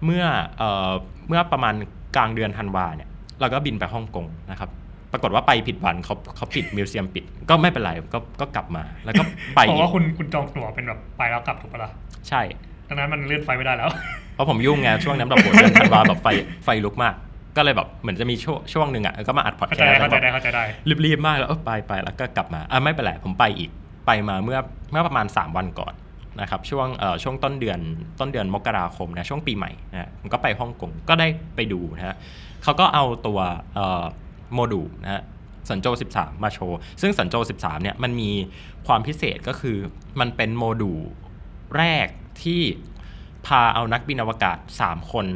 [0.05, 0.25] เมื่อ
[0.59, 0.91] เอ่อ
[1.29, 1.75] เมื่อประมาณ
[2.17, 3.09] กลางเดือนธันวาเนี่ย
[3.41, 4.71] เราก็บินไปฮ่องกงนะครับ
[5.13, 9.23] ปรากฏว่าไปผิดวันเขาเขาปิดมิวเซียมปิด ก็ไม่เป็นไรก็ก็กลับมา แล้วก็
[9.55, 11.91] ไปเพราะอีกว่าคุณคุณจองตั๋วเป็นแบบไปแล้วกลับถูกปะล่ะ
[12.29, 12.43] ใช่
[12.93, 13.91] ดังนั้นมันเลื่อนไฟไม่ได้แล้ว
[14.35, 16.27] เพราะผมยุ่งไงช่วงนั้นแบบโหเดือนธันวาแบบไฟ
[16.65, 17.15] ไฟลุกมาก
[17.57, 20.65] ก็เลยแบบเหมือนจะมีช่วงช่วงหนึ่งอะก็มาอัดพอดเข้าแคใจสได้ต์แล้เข้าวใจแบบได้เข้าใจได้
[21.05, 23.71] รีบๆมากแล้วเออไปไปแล้วก็กลับมาอะไม่เป็นไรผมไปอีก
[24.07, 24.59] ไปมาเมื่อ
[24.91, 25.95] เมื่อประมาณ 3 วันก่อน
[26.41, 27.79] นะครับช่วงเอ่อช่วงต้นเดือน
[28.21, 32.17] ต้นเดือนมกราคมนะช่วงปีใหม่นะผมก็ไปฮ่องกงก็ได้ไปดูนะฮะ
[32.63, 33.39] เขาก็เอาตัว
[33.75, 34.05] เอ่อ
[34.55, 35.23] โมดูลนะฮะ
[35.69, 38.31] สันโจ 13 มาโชว์ ซึ่งสันโจ 13 เนี่ยมันมี
[38.87, 39.77] ความพิเศษก็คือ
[40.21, 41.01] มันเป็นโมดูล
[41.77, 42.09] แรก
[42.45, 42.61] ที่
[43.47, 45.27] พาเอานักบินอวกาศ 3 คน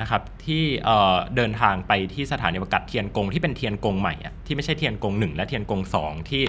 [0.00, 6.42] นะครับที่เอ่อเดินทางไปที่สถานีอวกาศเทียนกงที่เป็นเทียนกงใหม่อะที่ไม่ใช่เทียนกง 1 และเทียนกง 2 ที่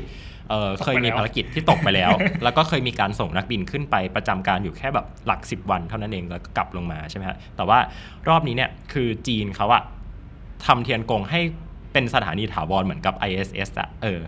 [0.50, 2.12] เอ่อตกไปเคยมีแล้วภารกิจที่ตกไปแล้ว
[2.44, 7.80] แล้วก็เคยมีการส่งนักบินขึ้นไปประจำการอยู่แค่แบบหลัก 10 วันเท่านั้นเองแล้วก็กลับลงมาใช่ไหมฮะแต่ว่า
[8.30, 9.84] รอบนี้เนี่ยคือจีนเขาอะ
[10.66, 11.42] ทำเทียนกงให้
[11.94, 14.20] เป็นสถานีถาวรเหมือนกับ ISS อะเออ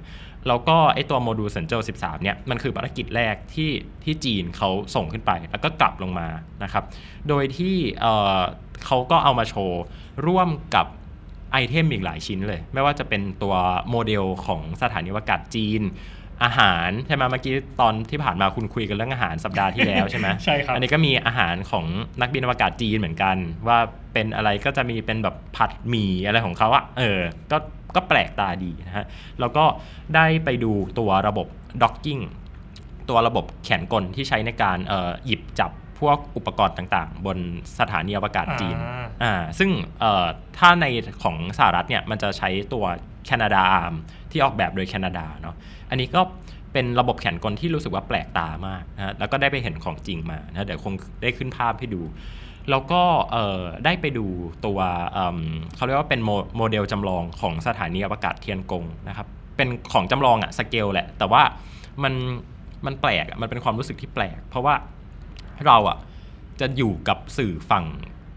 [0.48, 3.72] แล้วก็ไอตัวโมดูลเซนเจอร์13 เนี่ย มันคือภารกิจแรกที่
[4.04, 6.28] ที่จีนเขาส่งขึ้นไป แล้วก็กลับลงมา
[6.64, 6.84] นะครับ
[7.30, 8.40] โดยที่เอ่อ
[8.86, 9.82] เขาก็เอามาโชว์
[10.28, 10.86] ร่วมกับ
[11.52, 13.56] item อีกหลายชิ้นเลย ไม่ว่าจะเป็นตัว
[13.90, 15.82] โมเดลของสถานีอวกาศจีน
[16.44, 21.86] อาหารใช่ไหมเมื่อกี้ตอนที่ผ่านมาคุณคุยกันเรื่องอาหารสัปดาห์ที่แล้วใช่ไหมใช่ครับ อันนี้ก็มีอาหารของ
[22.22, 23.36] นักบินอวกาศจีนเหมือนกัน
[23.68, 23.78] ว่า
[24.14, 27.58] เป็นอะไรก็จะมีเป็นแบบผัดหมี่อะไรของเขาอะเออ ก็
[27.96, 29.06] ก็แปลกตาดีนะฮะ
[29.40, 29.66] แล้วก็
[30.16, 31.48] ได้ไปดูตัวระบบ
[31.84, 32.24] docking
[33.10, 37.38] ตัวระบบแขนกลที่ใช้ในการเอ่อหยิบจับพวกอุปกรณ์ต่างๆ บน
[37.80, 40.26] สถานีอวกาศจีนอ่าอ่าซึ่งเอ่อ
[40.58, 40.86] ถ้าใน
[41.24, 42.86] ของสหรัฐเนี่ยมันจะใช้ตัว
[43.26, 43.94] Canadarm
[44.32, 45.56] ที่ออกแบบโดยแคนาดาเนาะ
[45.90, 46.22] อันนี้ก็
[46.74, 52.02] เป็นระบบแขนกลที่รู้สึกว่าแปลกตามากนะฮะแล้วก็ได้ไปเห็นของจริงมานะเดี๋ยวคงได้ขึ้นภาพให้ดู
[52.70, 54.26] แล้วก็เอ่อได้ไปดู
[54.66, 54.80] ตัว
[55.14, 55.38] เอิ่ม
[55.76, 61.42] เขาเรียกว่าเป็นโมโมเดลจำลองของสถานีอวกาศเทียนกงนะครับเป็นของจำลองอะสเกลแหละ แต่ว่า
[62.04, 62.14] มัน
[62.86, 64.76] มันแปลกอะมันเป็นความรู้สึกที่แปลก เพราะว่า
[65.66, 65.98] เราอะ
[66.60, 67.86] จะอยู่กับสื่อฝั่ง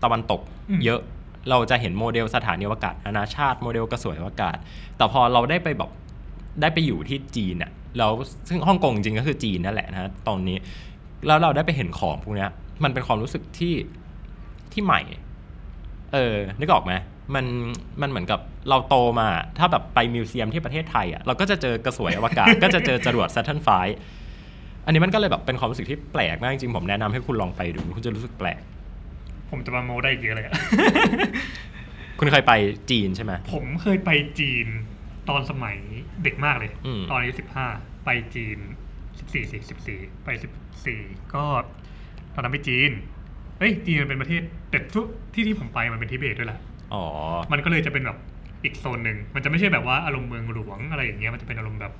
[0.02, 1.00] ตะวันตกอืมเยอะ
[1.50, 4.56] เราจะเห็นโมเดลสถานีอวกาศนานาชาติโมเดลกระสวยอวกาศ
[4.96, 5.90] แต่พอเราได้ไปแบบ
[6.60, 8.12] ได้ไปอยู่ที่จีนอะแล้ว
[8.48, 10.58] ซึ่งฮ่องกงจริงก็คือจีนนั่นแหละนะตอนนี้
[11.26, 12.50] แล้วเราได้ไปเห็นของพวกเนี้ย
[12.84, 13.74] มันเป็นความรู้สึกที่
[14.72, 15.00] ที่ใหม่
[16.12, 16.92] เออ นึกออกไหม
[17.34, 17.46] มัน
[18.00, 23.68] มันเหมือนกับเราโตมา ถ้าแบบไปมิวเซียมที่ประเทศไทยอะเราก็จะเจอกระสวยอวกาศ ก็จะเจอจรวด Saturn V
[24.84, 28.60] อันนี้มันก็เลยแบบเป็นความรู้สึกที่แปลกมากจริงๆผมแนะนำให้คุณลองไปดูคุณจะรู้สึกแปลก
[29.50, 30.52] ผมจะมาโมได้อีกเยอะเลยอะ
[32.18, 32.52] คุณเคยไป
[32.90, 34.66] จีนใช่ไหมผมเคยไปจีน
[35.28, 35.76] ตอนสมัย
[36.22, 37.66] เด็กมากเลยอืมตอนอายุสิบห้า
[38.04, 38.58] ไปจีน
[39.18, 40.52] สิบสี่สิสิบสี่ไปสิบ
[40.86, 41.00] สี่
[41.34, 41.44] ก็
[42.34, 42.90] ตอนนั้นไปจีน
[43.60, 46.60] เอ้ยจีนมันเป็นประเทศแต่ทุกที่ที่ผมไปมันเป็นทิเบตด้วยแหละ
[46.94, 47.04] อ๋อ
[47.52, 48.18] มันก็เลยจะเป็นแบบ
[48.64, 51.92] อีกโซนหนึ่งมันจะไม่ใช่แบบว่าอารมณ์เมืองหลวงอะไรอย่างเงี้ยมันจะเป็นอารมณ์แบบ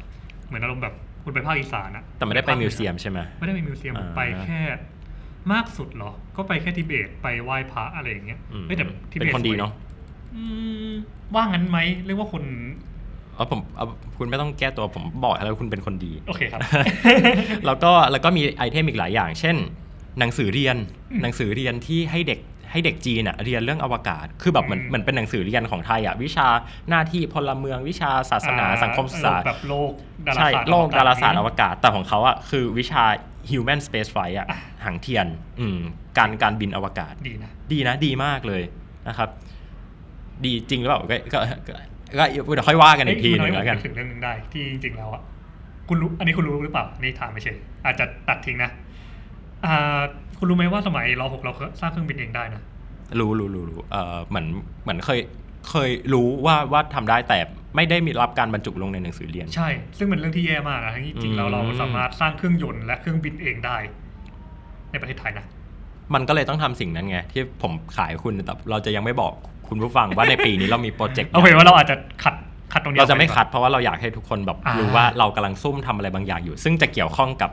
[0.46, 4.60] เหมือนอารมณ์แบบคุณไปภาคอีสานอะแต่ไม่ได้ไป museum ใช่ไหมไม่ได้ไป museum ผมอ่าไปแค่
[5.52, 9.72] มากสุดเหรอ ก็ไปแค่ทิเบตไปไหว้พระอะไรอย่างเงี้ยอืมเฮ้ยแต่ทิเป็นเบตคนดีสวยเนาะ
[10.36, 10.44] อื
[10.90, 10.92] ม
[11.34, 12.42] ว่างั้นไหมเรียกว่าคน
[13.34, 13.86] เออผมเอา
[14.18, 16.60] คุณไม่ต้องแก้ตัวผมบอกแล้วคุณเป็นคนดี โอเคครับ
[17.66, 19.56] แล้วก็แล้วก็มี item อีกหลายอย่าง เช่น
[20.18, 20.76] หนังสือเรียน
[21.12, 22.40] อืมหนังสือเรียนที่ให้เด็ก
[22.72, 26.48] ให้เด็กจีนอะเรียนเรื่องอวกาศ คือแบบเหมือนอืมเหมือนเป็นหนังสือเรียนของไทยอะวิชา
[26.88, 29.92] หน้าที่พลเมืองวิชาศาสนาอ่สังคมศึกษาแบบโลก
[30.28, 33.04] ดาราใช่ศาสตร์โลกดาราศาสตร์อนี้วกาศ แต่ของเขาอะคือวิชา
[33.50, 34.46] human space flight อะ
[34.84, 35.26] หางเทียน
[35.60, 35.78] อืม
[36.18, 38.62] การการบินอวกาศดีนะดีนะดีมากเลย
[39.08, 39.28] นะครับ
[40.44, 41.38] ดีจริงหรือเปล่าก็ก็
[41.68, 41.74] ก็
[42.18, 42.24] ก็
[42.54, 45.22] เดี๋ยวค่อยว่ากันอีกทีหนึ่งแล้วกันเอ้ยมัทำให้ผมถึงเรื่องหนึงได้ที่จริงๆแล้วอะ
[45.88, 47.52] คุณรู้อันนี้คุณรู้หรือเปล่าอันนี่ถามไม่ใช่
[47.84, 48.70] อาจจะตัดทิ้งนะ
[49.66, 50.00] อ่า
[50.38, 52.62] คุณรู้ไหมว่าสมัยรหกเราสร้างเครื่องบินเองได้นะ
[53.20, 54.46] รู้รู้รู้รู้เออเหมือน
[54.82, 55.20] เหมือนเคย
[55.70, 57.38] เคยรู้ว่าว่าทำได้แต่
[57.76, 59.68] ไม่ได้มีรับการบรรจุลงในหนังสือเรียน ใช่
[59.98, 63.76] ซึ่งเป็นเรื่องที่แย่มากนะทั้งที่จริงๆแล้วอืมเราสามารถสร้างเครื่องยนต์และเครื่องบินเองได้
[64.90, 65.46] ในประเทศไทยนะ
[66.14, 69.32] มันก็เลยต้องทำสิ่งนั้นไง ที่ผมขายคุณแต่เราจะยังไม่บอก
[69.68, 72.34] คุณผู้ฟังว่าในปีนี้เรามีโปรเจกต์ โอเคว่าเราอาจจะขัด
[72.72, 77.50] ขัดตรงนี้เราจะไม่ออกปคัดเพราะว่าเราอยากให้ทุกคนแบบอ่ารู้ รู้ว่าเรากำลังซุ่มทำอะไรบางอย่างอยู่ ซึ่งจะเกี่ยวข้องกับ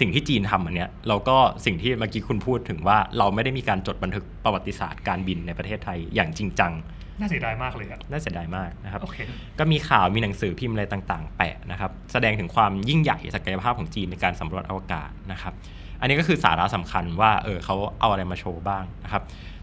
[0.00, 6.72] สิ่งที่จีนทำอันเนี้ยแล้วก็สิ่งที่เมื่อกี้คุณพูดถึงว่าเราไม่ได้มีการจดบันทึกประวัติศาสตร์การบินในประเทศไทยอย่างจริงจัง
[7.20, 9.18] น่าเสียดายมากเลยอะน่าเสียดายมากนะครับ โอเค
[9.58, 15.52] ก็มีข่าวมีหนังสือพิมพ์อะไรต่างๆ แปะนะครับ แสดงถึงความยิ่งใหญ่ศักยภาพของจีนในการสำรวจอวกาศนะครับ
[16.00, 19.22] อันนี้ก็คือสาระสำคัญว่าเออเขาเอาอะไรมาโชว์บ้างนะครับ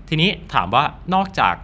[0.09, 1.55] ทีนี้ถามว่านอกจาก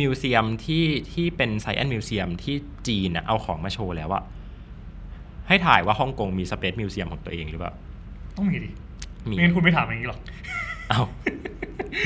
[0.00, 2.56] museum ที่ที่เป็น science museum ที่
[2.88, 4.22] จีนน่ะเอาของมาโชว์แล้วอะ
[5.50, 7.72] ให้ทายว่าฮ่องกงมี space museum ของตัวเองหรือเปล่า
[8.36, 8.68] ต้องมีดิ
[9.28, 10.20] มีไม่งั้นคุณไม่ถามอย่างนี้หรอก
[10.88, 11.00] เอา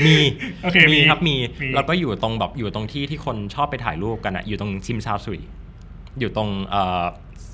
[0.05, 0.15] มี
[0.63, 5.39] โอเคมีมีครับมีมีแล้วก็อยู่ตรงแบบอยู่ตรงที่ที่คนชอบไปถ่ายรูปกันอะอยู่ตรงซิมซาสุย
[6.19, 7.03] อยู่ตรงเอ่อ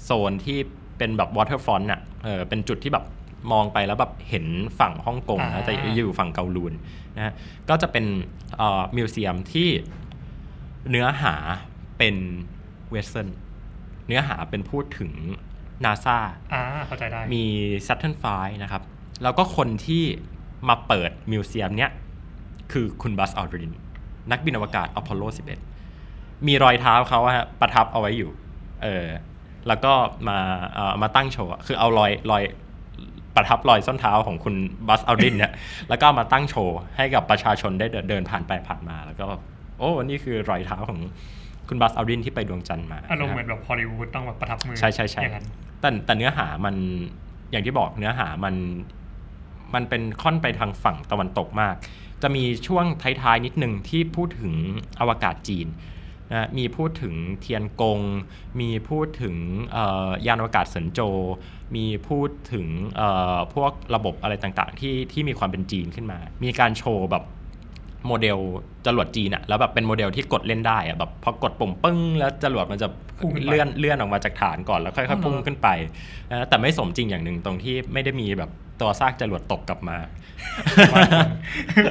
[0.03, 0.57] โซนที่
[0.97, 3.05] เป็นแบบ waterfront อะเออเป็นจุดที่แบบ
[3.51, 4.45] มองไปแล้วแบบเห็น
[4.79, 6.73] ฝั่งฮ่องกงอ่านะแต่อยู่ฝั่งเกาลูน
[7.15, 7.33] นะฮะ
[7.69, 8.05] ก็จะเป็น
[8.57, 9.69] เอ่อ museum ที่
[10.89, 11.35] เนื้อหา
[11.97, 12.15] เป็น
[12.91, 13.29] western
[14.07, 15.11] เนื้อหาเป็นพูดถึง
[15.85, 16.17] นาซา
[16.53, 17.43] อ่าเข้าใจได้ มี
[17.87, 18.25] Saturn V
[18.63, 18.81] นะครับ
[19.23, 20.03] แล้วก็คนที่
[20.69, 21.91] มาเปิด museum เนี้ย
[22.71, 23.73] คือคุณบัซ อัลดริน
[24.31, 25.23] นักบินอวกาศอพอลโล
[25.85, 28.31] 11 มีรอยเท้าเขาอะฮะประทับเอาไว้อยู่
[28.83, 29.07] เออ
[29.67, 29.93] แล้วก็
[30.27, 30.37] มา
[30.73, 32.43] เอ่อมาตั้งโชว์อะคือเอารอยรอย
[33.35, 34.55] ประทับรอยส้นเท้าของคุณ
[34.87, 35.51] บัสอัลดรินเนี่ย
[35.89, 39.25] แล้วก็เอามาตั้งโชว์ ให้กับประชาชนได้เดินเดินผ่านไปผ่านมา แล้วก็
[39.79, 40.99] โอ้ นี่คือรอยเท้าของ
[41.67, 45.47] คุณบัสอัลดรินที่ไปดวงจันทร์มาอารมณ์นะเหคมืบอนแบบฮอลลีวูดต้องแบบประทับมือใช่ใช่ใช่อย่างนั้น
[45.81, 46.75] แต่แต่เนื้อหามัน
[47.51, 48.55] อย่างที่บอกเนื้อหามัน
[49.73, 51.75] มันเป็นค่อนไปทางฝั่งตะวันตกมาก
[52.21, 54.53] จะมีช่วงท้ายๆนิดนึงที่พูดถึง
[54.99, 55.67] อวกาศจีน
[56.31, 57.99] นะมีพูดถึงเทียนกง
[58.59, 59.35] มีพูดถึง
[60.27, 60.99] ยานอวกาศเซินโจ
[61.75, 62.65] มีพูดถึง
[63.53, 67.23] พวกระบบอะไรต่างๆ ที่ที่มีความเป็นจีนขึ้นมา มีการโชว์แบบ
[68.07, 68.37] โมเดล
[68.85, 72.87] จรวดจีนอะแล้วแบบเป็นโมเดลที่กดเล่นได้อะแบบพอกดปุ่มปึ้ง แล้วจรวดมันจะ
[73.19, 75.67] พุ่งขึ้นไปเลื่อนเลื่อนออกมาจากฐานก่อนแล้วค่อยๆพุ่งขึ้นไป
[76.31, 79.97] นะแต่ไม่สมจริงอย่างหนึ่งตรงที่ไม่ได้มีแบบตัวซากจรวดตกกลับมา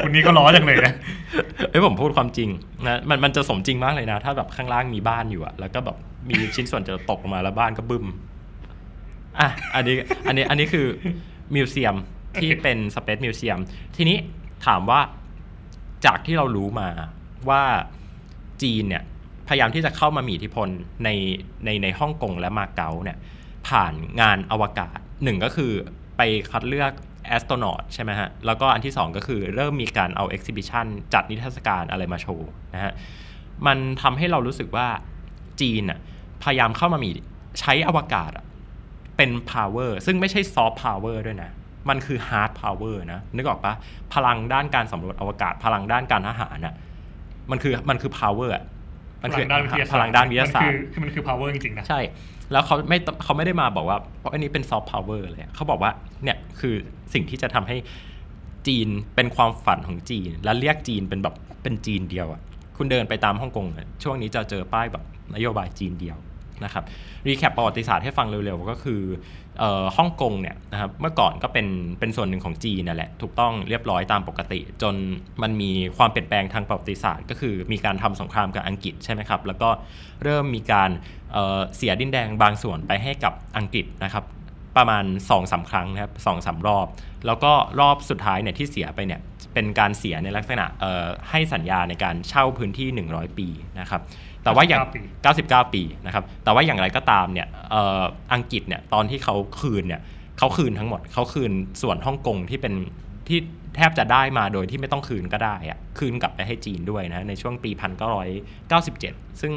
[0.05, 0.95] คุณนี่ก็ล้อจังเลยนะ
[1.71, 2.49] เอ้ยผมพูดความจริง
[2.87, 5.97] นะมันมันจะสมจริงมากเลยนะ ถ้าแบบข้างล่างมีบ้านอยู่อะแล้วก็แบบ
[6.29, 8.07] มีชิ้นส่วนจะตกลงมาแล้วบ้านก็บึ้ม
[9.39, 9.95] อะอันนี้
[10.27, 10.87] อันนี้อันนี้คือ
[11.55, 11.97] มิวเซียม
[12.43, 13.59] ที่เป็นสเปซมิวเซียม
[13.97, 14.17] ทีนี้
[14.67, 15.01] ถามว่า
[16.07, 16.89] จากที่เรารู้มา
[17.49, 17.63] ว่า
[18.63, 19.03] จีนเนี่ย
[19.49, 20.69] พยายามที่จะเข้ามามีอิทธิพล
[21.05, 21.09] ใน
[21.65, 23.19] ในในฮ่องกงและมาเก๊าเนี่ย
[23.69, 25.73] ผ่านงานอวกาศหนึ่งก็คือ
[26.17, 26.93] ไปคัดเลือก
[27.27, 32.93] astronaut ใช่ไหมฮะ แล้วก็อันที่สองก็คือเริ่มมีการเอา exhibition จัดนิทรรศการอะไรมาโชว์นะฮะ
[33.67, 34.89] มันทำให้เรารู้สึกว่า
[35.61, 35.99] จีนอะ
[36.43, 37.11] พยายามเข้ามามี
[37.61, 38.33] ใช้อวกาศ
[39.17, 41.51] เป็น power ซึ่งไม่ใช่ soft power ด้วยนะ
[41.89, 43.75] มันคือ hard power นะนึกออกปะ
[44.15, 46.75] พลังด้านการสำรวจอวกาศพลังด้านการทหารน่ะ
[47.51, 48.65] มันคือมันคือ power อะ
[49.23, 52.01] มันคือพลังด้านวิทยาศาสตร์พลังด้านวิทยาศาสตร์มันคือมันคือ power จริงๆนะใช่
[52.53, 55.91] แล้วเขาไม่ต้องเขาไม่ได้มาบอกว่าเพราะอันนี้เป็น soft power เลยเขาบอกว่า
[56.25, 56.75] เนี่ยคือ
[57.15, 57.77] สิ่งที่จะทำให้
[58.67, 62.41] จีนเป็นความฝันของจีน และเรียกจีนเป็นแบบเป็นจีนเดียวอะ่ะ
[62.77, 66.17] คุณเดินไปตามฮ่องกงอะช่วงนี้จะเจอป้ายแบบนโยบายจีนเดียว
[66.65, 66.85] นะครับ
[67.27, 69.01] recap ประวัติศาสตร์ให้ฟังเร็วๆ ก็คือ
[69.50, 69.50] เอ่อ
[69.97, 71.67] ฮ่องกงเนี่ยนะครับเมื่อก่อนก็เป็น
[71.99, 74.95] เป็นส่วนหนึ่งของจีนนั่นแหละถูกต้องเรียบร้อยตามปกติ จน
[75.43, 79.69] มันมีความเปลี่ยนแปลงทางประวัติศาสตร์ ก็คือมีการทำสงครามกับอังกฤษใช่ไหมครับแล้วก็
[80.23, 80.91] เริ่มมีการ
[81.33, 84.25] เเสียดินแดงบางส่วนไปให้กับอังกฤษนะครับ
[84.77, 86.87] ประมาณ2อสาครั้งนะครับสองสารอบ
[87.27, 89.21] แล้วก็รอบสุดท้ายเนี่ยที่เสียไปเนี่ย
[89.55, 93.49] เป็นการเสียในลักษณะเอ่อให้สัญญาในการเช่าพื้นที่ 100 ปี
[93.81, 94.01] นะครับ
[94.45, 95.01] แต่ว่าอย่างปี
[95.39, 98.03] 99 ปีนะครับแต่ว่าอย่างไรก็ตามเนี่ยเอ่อ
[98.35, 100.01] อังกฤษเนี่ยตอนที่เขาคืนเนี่ย
[100.39, 102.75] เขาคืนทั้งหมดเขาคืนส่วนฮ่องกงที่เป็น
[103.29, 103.39] ที่
[103.77, 107.71] แทบจะได้มาโดยที่ไม่ต้องคืนก็ได้อะคืนกลับไปให้จีนด้วยนะในช่วงปี
[108.57, 109.53] 1997 ซึ่ง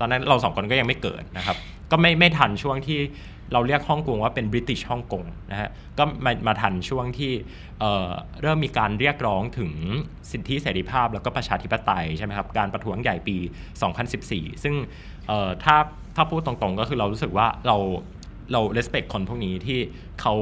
[0.00, 1.56] ตอนนั้นเราสองคนก็ยังไม่เกิดนะครับ
[1.90, 2.98] ก็ไม่ไม่ทันช่วงที่
[3.52, 7.32] เราเรียกฮ่องกงว่าเป็นบริติชฮ่องกงนะฮะก็มามาทันช่วงที่
[7.80, 9.72] เเริ่มมีการเรียกร้องถึง
[10.30, 13.36] สิทธิเสรีภาพแล้วก็ประชาธิปไตยใช่ไหมครับการประท้วงใหญ่ปี
[14.00, 14.74] 2014 ซึ่ง
[15.26, 15.76] เอ่อถ้า
[16.16, 17.76] ถ้าพูดตรงๆ ก็คือเรารู้สึกว่าเรา
[18.52, 19.78] เรา respect คนพวกนี้ที่
[20.20, 20.34] เขา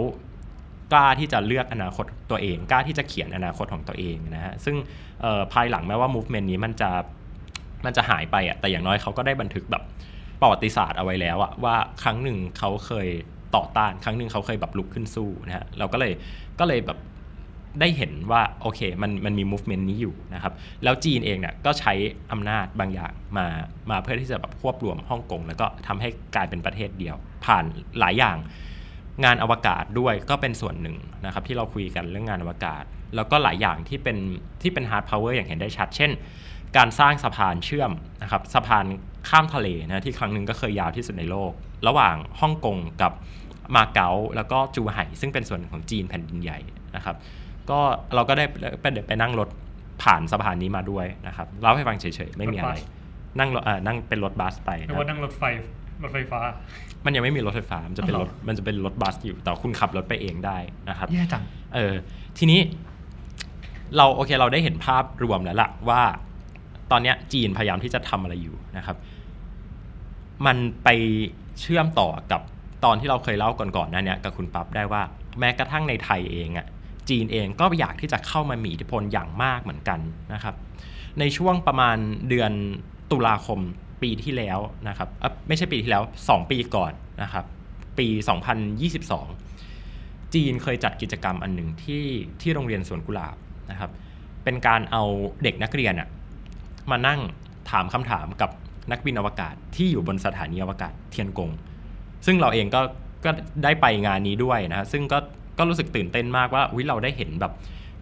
[0.92, 4.76] กล้าที่จะเลือกอนาคตตัวเอง กล้าที่จะเขียนอนาคตของตัวเองนะฮะซึ่ง
[5.52, 6.90] ภายหลังแม้ว่า movement นี้มันจะ
[7.84, 9.82] มันจะหายไปอะแต่อย่างน้อยเขาก็ได้บันทึกแบบ
[10.44, 13.08] ประวัติศาสตร์เอาไว้แล้วอะว่าครั้งหนึ่งเขาเคย
[13.56, 16.12] ต่อต้าน ครั้งหนึ่งเขาเคยแบบลุกขึ้นสู้นะฮะเราก็เลย
[16.60, 16.98] ก็เลยแบบ
[17.80, 20.52] ได้เห็นว่าโอเคมันมันมี movement นี้อยู่นะครับ
[20.84, 21.92] แล้วจีนเองเนี่ยก็ใช้
[22.32, 23.46] อำนาจบางอย่างมา
[23.90, 27.64] มาเพื่อที่จะแบบควบรวมฮ่องกงแล้วก็ทำให้กลายเป็นประเทศเดียว ผ่าน
[27.98, 28.36] หลายอย่าง
[29.24, 32.84] งานอวกาศด้วยก็เป็นส่วนหนึ่งนะครับที่เราคุยกันเรื่องงานอวกาศ
[33.16, 34.16] แล้วก็หลายอย่างที่เป็น
[34.62, 36.10] ที่เป็น hard power อย่างเห็นได้ชัด เช่น
[36.76, 38.84] การสร้างสะพานเชื่อมนะครับสะพาน
[39.28, 41.52] ข้ามทะเลนะที่ครั้งหนึ่งก็เคยยาวที่สุดในโลก
[41.88, 43.12] ระหว่างฮ่องกงกับ
[43.74, 46.58] มาเก๊าแล้วก็จูไห่ซึ่งเป็นส่วนหนึ่งของจีนแผ่นดินใหญ่
[46.96, 47.16] นะครับ
[47.70, 47.80] ก็
[48.14, 48.44] เราก็ได้
[48.80, 49.48] ไปไปนั่งรถ
[50.02, 52.80] ผ่านสะพานนี้มาด้วยนะครับเล่าให้ฟังเฉยๆไม่มีอะไรรถบัส
[53.38, 55.42] นั่งรถอ่านั่งเป็นรถบัสไปหนะรือครัว่าบนั่งรถไฟ
[56.02, 56.40] รถไฟฟ้า
[57.04, 60.58] มันยังไม่มีรถไฟฟ้ามันจะเป็นอ๋อรเหรถอมันจะเป็นรถบัสอยู่แต่คุณขับรถไปเองได้
[60.88, 61.42] นะครับแย่จัง
[61.74, 61.94] เออ
[62.38, 62.60] ทีนี้
[63.96, 66.02] เราโอเคเราได้เห็นภาพรวมแล้วล่ะว่า
[66.90, 68.96] ตอนนี้จีนพยายามที่จะทำอะไรอยู่นะครับ
[70.46, 70.88] มันไป
[71.60, 72.40] เชื่อมต่อกับ
[72.84, 75.02] ตอนที่เราเคยเล่าก่อนๆนั่นเนี่ยกับคุณปั๊บได้ว่า
[75.38, 76.66] แม้กระทั่งในไทยเองอะ่ะ
[77.08, 80.00] จีนเองก็อยากที่จะเข้ามามีอิทธิพลอย่างมากเหมือนกัน
[80.32, 80.54] นะครับ
[81.18, 81.96] ในช่วงประมาณ
[82.28, 82.52] เดือน
[83.10, 83.60] ตุลาคม
[84.02, 85.08] ปีที่แล้วนะครับ
[85.48, 86.92] ไม่ใช่ปีที่แล้ว 2 ปีก่อน
[87.22, 87.44] นะครับ
[87.98, 88.08] ปี
[89.60, 92.04] 2022 จีนเคยจัดกิจกรรมอันหนึ่งที่
[92.40, 93.36] ที่โรงเรียนสวนกุหลาบ
[93.70, 93.90] นะครับ
[94.44, 95.02] เป็นการเอา
[95.42, 96.08] เด็กนักเรียนอะ
[96.90, 97.20] มานั่ง
[97.70, 98.50] ถามคำถามกับ
[98.90, 101.50] นักบินอวกาศที่อยู่บนสถานีอวกาศเทียนกง
[102.26, 102.80] ซึ่งเราเองก็
[103.24, 103.30] ก็
[103.64, 105.18] ได้ไปงานนี้ด้วยนะฮะซึ่งก็
[105.58, 107.52] ก็รู้สึกตื่นเต้นมากว่าอุ๊ยเราได้เห็นแบบ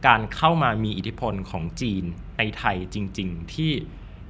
[0.06, 2.04] การเข้ามามีอิทธิพลของจีน
[2.38, 3.72] ในไทยจริง ๆ ที่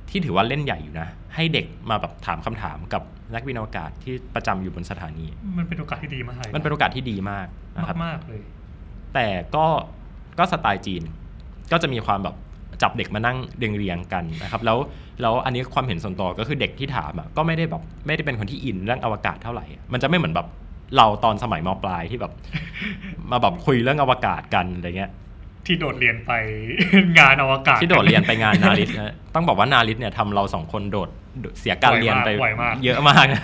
[0.09, 3.03] ที่ถือว่าเล่นใหญ่อยู่นะ ให้เด็กมาแบบถามคำถามกับ
[3.35, 5.27] นักบินอวกาศที่ประจำอยู่บนสถานี
[5.59, 8.41] มันเป็นโอกาสที่ดีมากลยมันเป็นโอกาสที่ดีมากนะครับมากๆเลย
[9.15, 9.67] แต่ก็
[10.39, 11.03] ก็สไตล์จีน
[11.73, 12.37] ก็จะมีความแบบ
[12.83, 14.79] จับเด็กมานั่งเรียงเรียงๆกันนะครับแล้ว
[15.23, 20.47] แล้วอันนี้ความเห็นส่วนตัวก็คือเด็กที่ถามอะก็ไม่ได้แบบไม่ได้เป็นคนที่อินเรื่องอวกาศเท่าไหร่ มันจะไม่เหมือนแบบ
[20.97, 22.33] เราตอนสมัยม.ปลายที่แบบ
[23.31, 25.11] มาแบบคุยเรื่องอวกาศกันอะไรเงี้ย
[25.67, 26.33] ที่โดดเรียนไป
[27.19, 31.09] งานอวกาศ ที่โดดเรียนไปงาน NARIT นะต้องบอกว่า NARIT เนี่ยทำเราสองคนโดด
[31.59, 33.43] เสียการเรียนไปบ่อยมากเยอะมากนะ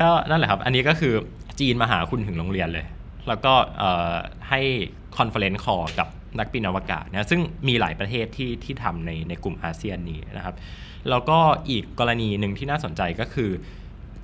[0.00, 1.14] ก็นั่นแหละครับ อันนี้ก็คือ
[1.60, 2.86] จีนมาหาคุณถึงโรงเรียนเลย
[3.28, 4.14] แล้วก็เอ่อ
[4.48, 4.60] ให้
[5.16, 10.54] conference call กับ นักบินอวกาศนะซึ่งมีหลายประเทศที่ที่ทำในในกลุ่มอาเซียนนี้นะครับ
[11.10, 11.38] แล้วก็
[11.70, 13.50] อีกกรณีหนึ่งที่น่าสนใจก็คือ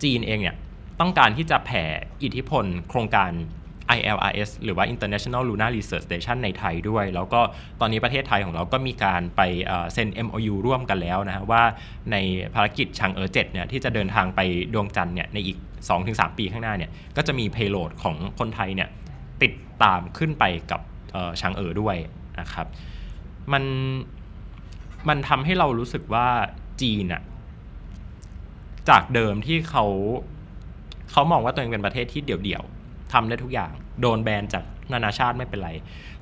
[0.02, 0.56] จีนเองเนี่ย
[1.00, 1.84] ต้องการที่จะแผ่
[2.22, 3.32] อิทธิพลโครงการ
[3.98, 7.40] ILRS หรือว่า International Lunar Research Station ในไทยด้วย แล้วก็
[7.80, 9.40] ตอนนี้ประเทศไทยของเราก็มีการไป
[9.92, 11.62] เซ็น MOU ร่วมกันแล้วนะฮะว่า
[12.12, 12.16] ใน
[12.54, 14.40] ภารกิจชางเอ๋อ7เนี่ยที่จะเดินทางไป
[14.74, 15.58] ดวงจันทร์เนี่ยในอีก
[15.98, 18.88] 2-3 ปีข้างหน้าเนี่ยก็จะมี payload ของคนไทยเนี่ย
[19.42, 20.80] ติดตามขึ้นไปกับ
[21.40, 21.96] ชางเอ๋อด้วย
[22.40, 22.66] นะครับ
[23.52, 23.64] มัน
[25.08, 26.26] มันทำให้เรารู้สึกว่า
[26.82, 27.22] จีนอะ
[28.90, 29.84] จากเดิมที่เขา
[31.12, 35.70] เขามองว่าตัวเองเป็นประเทศที่เดี่ยวๆทำได้ทุกอย่าง โดนแบนจากนานาชาติไม่เป็นไร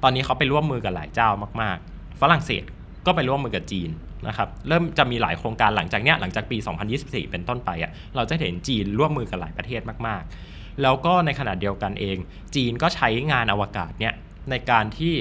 [0.02, 1.28] ตอนนี้เขาไปร่วมมือกับหลายเจ้า
[1.62, 2.62] มากๆ ฝรั่งเศส
[3.06, 3.90] ก็ไปร่วมมือกับจีน
[4.28, 6.56] นะครับเริ่มจะมีหลายโครงการหลังจากเนี้ยหลังจากปี
[6.94, 12.16] 2024 เป็นต้นไปอะ่ะเราจะเห็นจีนร่วมมือกับหลายประเทศมากๆ แล้วก็ในขณะเดียวกันเอง
[12.54, 14.14] จีนก็ใช้งานอวกาศเนี่ย
[14.50, 15.14] ในการที่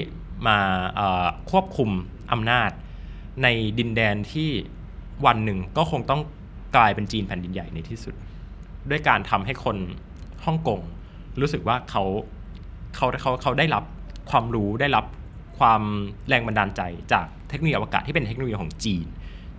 [0.46, 0.58] มา
[0.94, 1.90] เอ่อควบคุม
[2.32, 2.70] อำนาจ
[3.42, 4.50] ในดินแดนที่
[5.26, 6.22] วันหนึ่งก็คงต้อง
[6.76, 8.14] กลายเป็นจีนแผ่นดินใหญ่ในที่สุด
[8.90, 9.76] ด้วยการทำให้คน
[10.44, 10.80] ฮ่องกง
[11.40, 12.04] รู้สึกว่าเขา
[12.96, 13.84] เขาเขาเขาได้รับ
[14.30, 15.04] ความรู้ได้รับ
[15.58, 15.82] ความ
[16.28, 19.06] แรงบันดาลใจจากเทคโนโลยีอวกาศที่เป็นเทคโนโลยีของจีน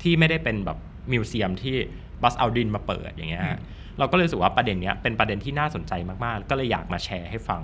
[0.01, 0.77] ที่ไม่ได้เป็นแบบ
[1.11, 1.75] มิวเซียมที่
[2.21, 3.59] บัสเอาดินมาเปิดอย่างเงี้ยฮะ
[3.97, 5.93] เราก็เลยรู้สึกว่าประเด็นเนี้ยเป็นประเด็นที่น่าสนใจ
[6.25, 7.61] มากๆ ก็เลยอยากมาแชร์ให้ฟัง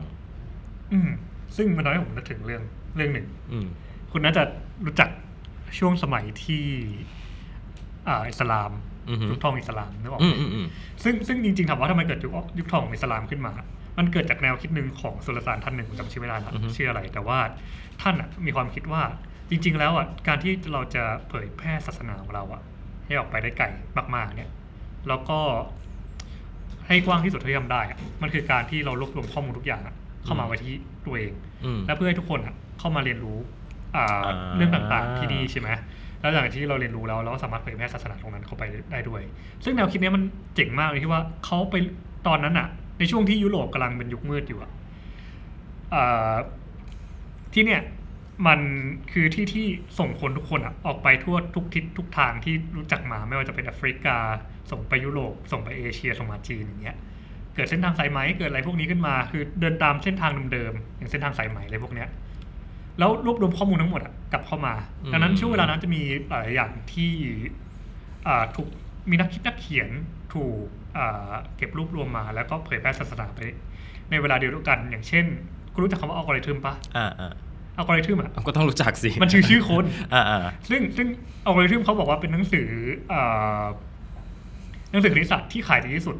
[0.93, 1.09] อืม
[1.57, 2.61] ซึ่งมันทำให้ผมนึกถึงเรื่อง
[2.95, 3.67] เรื่องหนึ่ง อืม
[4.11, 4.43] คุณน่าจะ
[4.85, 5.09] รู้จัก
[5.79, 6.65] ช่วงสมัยที่
[8.07, 8.71] อ่าอิสลาม
[9.09, 10.67] อือฮึ ยุคทองอิสลามนึกออกอืไหม มอืมอืม
[11.03, 13.53] ซึ่งซึ่งจริงๆถามว่าทำไมเกิดยุคยุคทองของอิสลามขึ้นมา
[13.97, 17.39] มันเกิดจากแนวคิดหนึ่งของสุลต่านท่านหนึ่งผมจำชื่อไม่ได้ละอือฮึ ชื่ออะไร แต่ว่า
[18.01, 19.01] ท่านอะมีความคิดว่า
[19.49, 22.61] จริง ๆ แล้วอะการที่เราจะเผยแพร่ศาสนาของเราอะ
[23.05, 23.65] ให้ออกไปได้ไกล
[24.15, 24.51] มากๆ เนี่ย
[25.07, 25.39] แล้วก็
[26.87, 30.73] ให้กว้างที่สุดเท่าที่ทำได้อะมันคือการที่เรารวบรวมข้อมูลทุกอย่างอะ เข้ามาไว้ที่
[31.05, 31.33] ตัวเอง
[31.65, 33.37] อืมและเพื่อให้ทุกคนอะเข้ามาเรียนรู้
[33.95, 35.69] อ่าอ่าเรื่องต่างๆที่นี่ใช่ไหม
[36.21, 39.21] แล้วหลังจากที่เราเรียนรู้แล้วเราก็สามารถเผยแพร่ศาสนาตรงนั้นเข้าไปได้ด้วย
[39.63, 40.23] ซึ่งแนวคิดเนี้ยมัน
[40.55, 41.75] เจ๋งมากเลยที่ว่าเขาไป
[42.27, 42.67] ตอนนั้นอะ
[42.99, 44.71] ในช่วงที่ยุโรปกำลังเป็นยุคมืดอยู่อะ
[45.93, 46.35] อ่า
[47.53, 47.81] ที่เนี่ย
[48.47, 48.59] มัน
[49.11, 49.67] คือที่ที่
[49.99, 54.17] ส่งคนทุกคนอะออกไปทั่วทุกทิศทุกทางที่รู้จักมาไม่ว่าจะเป็นแอฟริกา
[54.71, 56.97] ส่งไปยุโรปส่งไปเอเชียส่งมาจีนอย่างเงี้ย
[57.55, 62.09] เกิดเส้นทางสายไหมเกิดอะไรพวกนี้ขึ้นมา คือเดินตามเส้นทางเดิมๆอย่างเส้นทางสายไหมอะไรพวกเนี้ย
[62.99, 67.11] แล้วรวบรวมข้อมูลทั้งหมดอะกลับเข้ามาอืมดังนั้นช่วงเวลานั้นจะมีหลายอย่างที่
[68.27, 68.67] อ่าถูก
[69.09, 69.89] มีนักคิดนักเขียน
[70.33, 70.57] ถูก
[70.97, 73.39] อ่าเก็บรวบรวมมา แล้วก็เผยแพร่ศาสนาไป
[74.09, 75.25] ในเวลาเดียวกัน อย่างเช่น
[75.73, 77.33] คุณรู้จักคำว่าอัลกอริทึมปะอ่าอ่า
[77.77, 80.39] อัลกอริทึมอะก็ต้องรู้จักสิ มันชื่อชื่อคนอ่าอ่า
[80.69, 81.07] ซึ่งซึ่ง
[81.45, 82.69] อัลกอริทึมเขาบอกว่าเป็นหนังสือ
[83.11, 83.65] อ่า
[84.91, 86.19] หนังสือคณิตศาสตร์ที่ขายดีที่สุดม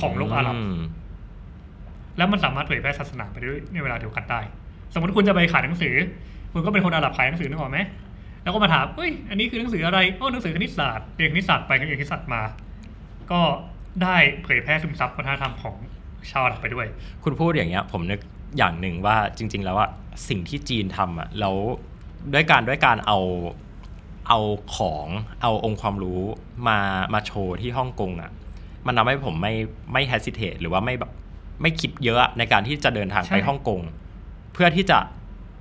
[0.00, 0.78] ของโลกอาหรับม
[2.16, 4.40] แล้วมันสามารถเผยแพร่ศาสนาไปด้วยในเวลาเดียวกันได้
[4.94, 5.94] สมมติคุณจะไปขายหนังสือ
[6.52, 7.78] คุณก็เป็นคนอาหรับขายหนังสือนึกออกไหม
[8.42, 12.42] แล้วก็มาถามเฮ้ย อันนี้คือหนังสืออะไรอ๋อหนังสือคณิตศาสตร์เรียนคณิตศาสตร์ไปเรียนคณิตศาสตร์มา
[13.32, 13.40] ก็
[14.02, 15.76] ได้เผยแพร่ซึมซับวัฒนธรรมของ
[16.30, 16.86] ชาวอาหรับไปด้วย
[17.24, 18.20] คุณพูดอย่างเงี้ย ผมนึก
[18.58, 19.90] อย่างหนึ่งว่าจริง ๆ แล้วอะ
[20.28, 21.56] สิ่งที่จีนทำอะแล้ว
[22.34, 23.18] ด้วยการด้วยการเอา
[24.28, 24.40] เอา
[24.76, 25.06] ของ
[25.42, 26.20] เอาองค์ความรู้
[26.68, 26.78] มา
[27.14, 28.30] มาโชว์ที่ฮ่องกงอะ
[28.86, 29.54] มันทำให้ผมไม่
[29.92, 31.12] ไม่ hesitate หรือว่าไม่แบบ
[31.62, 33.80] ไม่คิดเยอะในการที่จะเดินทางใช่ไปฮ่องกง
[34.52, 34.98] เพื่อที่จะ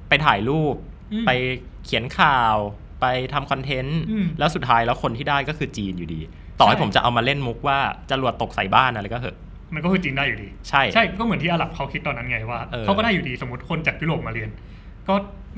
[0.09, 0.75] ไปถ่ายรูป
[1.13, 1.31] อืมไป
[1.85, 2.55] เขียนข่าว
[3.01, 6.21] ไปทำคอนเทนต์อืมแล้วสุดท้ายแล้วคนที่ได้ก็คือจีนอยู่ดี
[6.59, 7.77] ต่อให้ใช่ผมจะเอามาเล่นมุกว่า
[8.11, 9.37] จรวดตกใส่บ้านอะไรก็เหอะ
[9.73, 14.49] มันก็คือจริงได้อยู่ดี ใช่ใช่ก็เหมือนที่อาหรับเขาคิดตอนนั้นไงว่าเออเขาก็ได้อยู่ดีสมมติคนจากยุโรปมาเรียน
[15.07, 15.13] ก็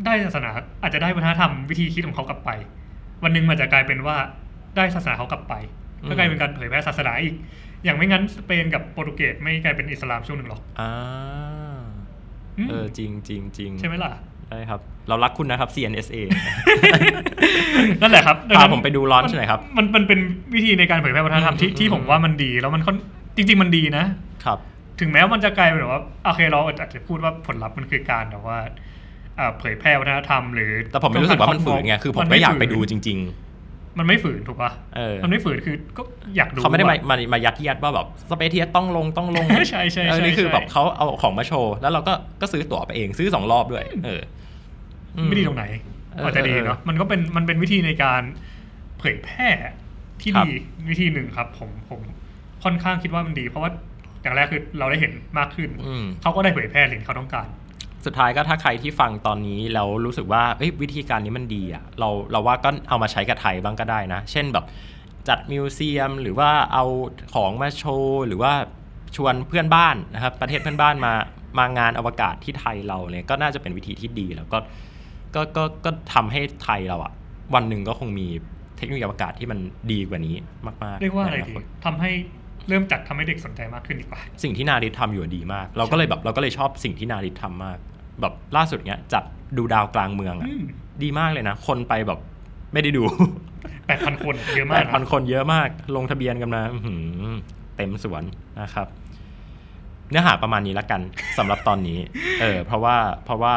[0.05, 0.49] ได้ศาสนา
[0.81, 2.49] อาจจะได้วัฒนธรรมวิธีคิดของเขากลับไป
[3.23, 4.17] วันหนึ่งมันจะกลายเป็นว่า
[4.77, 5.53] ได้ศาสนาเขากลับไป
[6.09, 7.35] ก็กลายเป็นการเผยแพร่ศาสนาอีก
[7.83, 10.91] อย่างไม่งั้นสเปนกับโปรตุเกสไม่กลายเป็นอิสลามช่วงหนึ่งหรอกอ่า
[12.57, 14.11] อืมเออจริงจริงจริงใช่ไหมล่ะ
[14.49, 16.17] ได้ครับ เรารักคุณนะครับ CNSA
[18.01, 20.19] นั่นแหละครับพาผมไปดู launch หน่อยครับ มันมันเป็น
[20.53, 22.95] วิธีในการเผยแพร่วัฒนธรรมที่อืมที่อืมผมว่ามันดีแล้วมันค่อน
[23.35, 24.05] จริง ๆ มันดีนะ
[24.45, 24.59] ครับ
[24.99, 28.59] ถึงแม้ว่ามันจะกลายเป็นแบบว่าโอเคเราอาจจะพูดว่าผลลัพธ์มันคือการแบบว่า
[29.37, 33.19] เอ่อเผยแพร่วัฒนธรรมหรือ แต่ผมไม่รู้สึกว่ามันฝืนไงคือผมก็อยากไปดูจริง
[33.97, 36.01] มันไม่ฝืนถูกปะเออมันไม่ฝืนคือก็
[36.35, 44.21] อยากๆดูเขาไม่ได้มาอะมามายัดเยียดว่าแบบสเปเทียต้องลงต้องลงใช่ใช่ใช่เออนี่คือใช่แบบเขาเอาของมาโชว์ แล้วเราก็ก็ซื้อตั๋วไปเองซื้อสองรอบด้วย เออ
[45.17, 45.65] อืไม่ดีตรงไหน
[46.13, 48.21] เอออาจจะดีเนาะมันก็เป็นมันเป็นวิธีในการ
[48.99, 49.49] เผยแพร่
[50.21, 50.53] ที่ครับดี
[50.89, 51.99] วิธีหนึ่งครับ ผมผม
[52.63, 53.71] ค่อนข้างคิดว่ามันดี เพราะว่า
[54.21, 57.47] อย่างแรกคือเราได้เห็นมากขึ้นอืมเขาก็ได้เผยแพร่สิ่งที่เขาต้องการ
[58.05, 64.65] สุดท้ายก็ถ้าใครที่ฟังตอนนี้แล้วรู้สึกว่าเอ้ยวิธีการนี้มันดีอะเราเราว่าก็เอามาใช้กับไทยบ้างก็ได้นะ เช่นแบบ
[65.27, 66.85] จัดมิวเซียมหรือว่าเอา
[67.33, 68.53] ของมาโชว์หรือว่า
[69.15, 71.13] ชวนเพื่อนบ้านนะครับประเทศเพื่อนบ้านมา
[71.57, 74.57] มางานอวกาศที่ไทยเราเนี่ยก็น่าจะเป็นวิธีที่ดีแล้วก็
[75.35, 77.11] ก็ก็ก็ทำให้ไทยเราอะ
[77.55, 78.27] วันหนึ่งก็คงมี
[78.77, 79.59] เทคโนโลยีอวกาศที่มัน
[79.91, 80.35] ดีกว่านี้
[80.65, 82.11] มากๆเรียกว่าอะไรในดีนคตทำให้
[82.69, 87.77] เริ่มจัดทำให้เด็กสนใจมากขึ้นดีกว่า สิ่งที่นาริททำอยู่ดีมาก เราก็เลยแบบเราก็เลยชอบสิ่งที่นาริททำมาก
[88.21, 89.23] แบบล่าสุดเนี้ยจัด
[89.57, 90.63] ดูดาวกลางเมืองอะอืม
[91.03, 92.19] ดีมากเลยนะ คนไปแบบ
[92.73, 93.03] ไม่ได้ดู
[93.87, 97.33] แปดพันคนเยอะแปมากดพันคนเยอะมาก ลงทะเบียนกันมาอื้อหือ
[97.75, 98.23] เต็มสวน
[98.61, 98.87] นะครับ
[100.09, 101.01] เนื้อหาประมาณนี้ละกัน
[101.37, 101.99] สำหรับตอนนี้
[102.41, 102.95] เออ เพราะว่า
[103.25, 103.55] เพราะว่า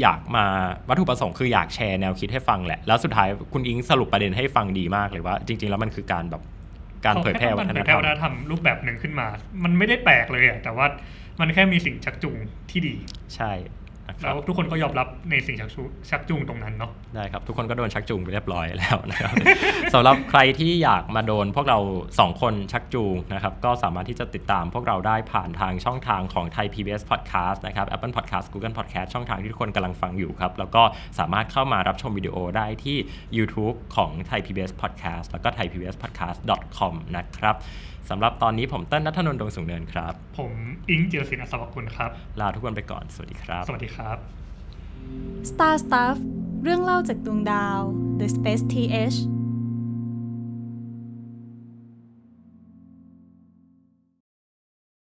[0.00, 0.44] อยากมา
[0.88, 6.42] วัตถุประสงค์คืออยากแชร์แนวคิดให้ฟังแหละ แล้วสุดท้ายคุณอิงสรุปประเด็นให้ฟังดีมากเลยว่า จริง ๆ แล้วมันคือการแบบ
[7.06, 9.26] การเผยแพร่วัฒนเผยธแพรร่รมวัฒนธรรมรูปแบบหนึ่งขึ้นมา
[9.64, 10.86] มันไม่ได้แปลกเลยอะแต่ว่า
[11.40, 12.36] มันแค่มีสิ่งชักจูง
[12.70, 12.94] ที่ดี
[13.34, 13.52] ใช่
[14.08, 19.34] นะคแล้รับวทุกคนก็ยอมรับในสิ่งชักจูงชักจูงตรงนั้นเนาะได้ครับ ทุกคนก็โดนชักจูงไปเรียบร้อยแล้วนะครับ
[19.94, 21.78] สำหรับใครที่อยากมาโดนพวกเรา
[22.10, 30.82] 2 คนชักจูงนะครับก็สามารถที่จะติดตามพวกเราได้ผ่านทางช่องทางของไทย PBS Podcast นะครับ Apple Podcast Google Podcast ช่องทางที่ทุกคนกำลังฟังอยู่ครับ แล้วก็
[31.18, 32.96] สามารถเข้ามารับชมวิดีโอได้ที่
[33.36, 37.56] YouTube ของไทย PBS Podcast แล้วก็ thaipbspodcast.com นะครับ
[38.10, 40.52] สำหรับตอนนี้ผมเต้นนัทนนท์ดวงสูงเนินครับ ผม
[40.90, 44.16] อิงเจรศินอัศวกุลครับ ลาทุกคนไปก่อน สวัสดีครับ สวัสดีครับ
[45.50, 46.16] Star Stuff
[46.62, 47.80] เรื่องเล่าจากดวงดาว
[48.18, 49.16] The Space TH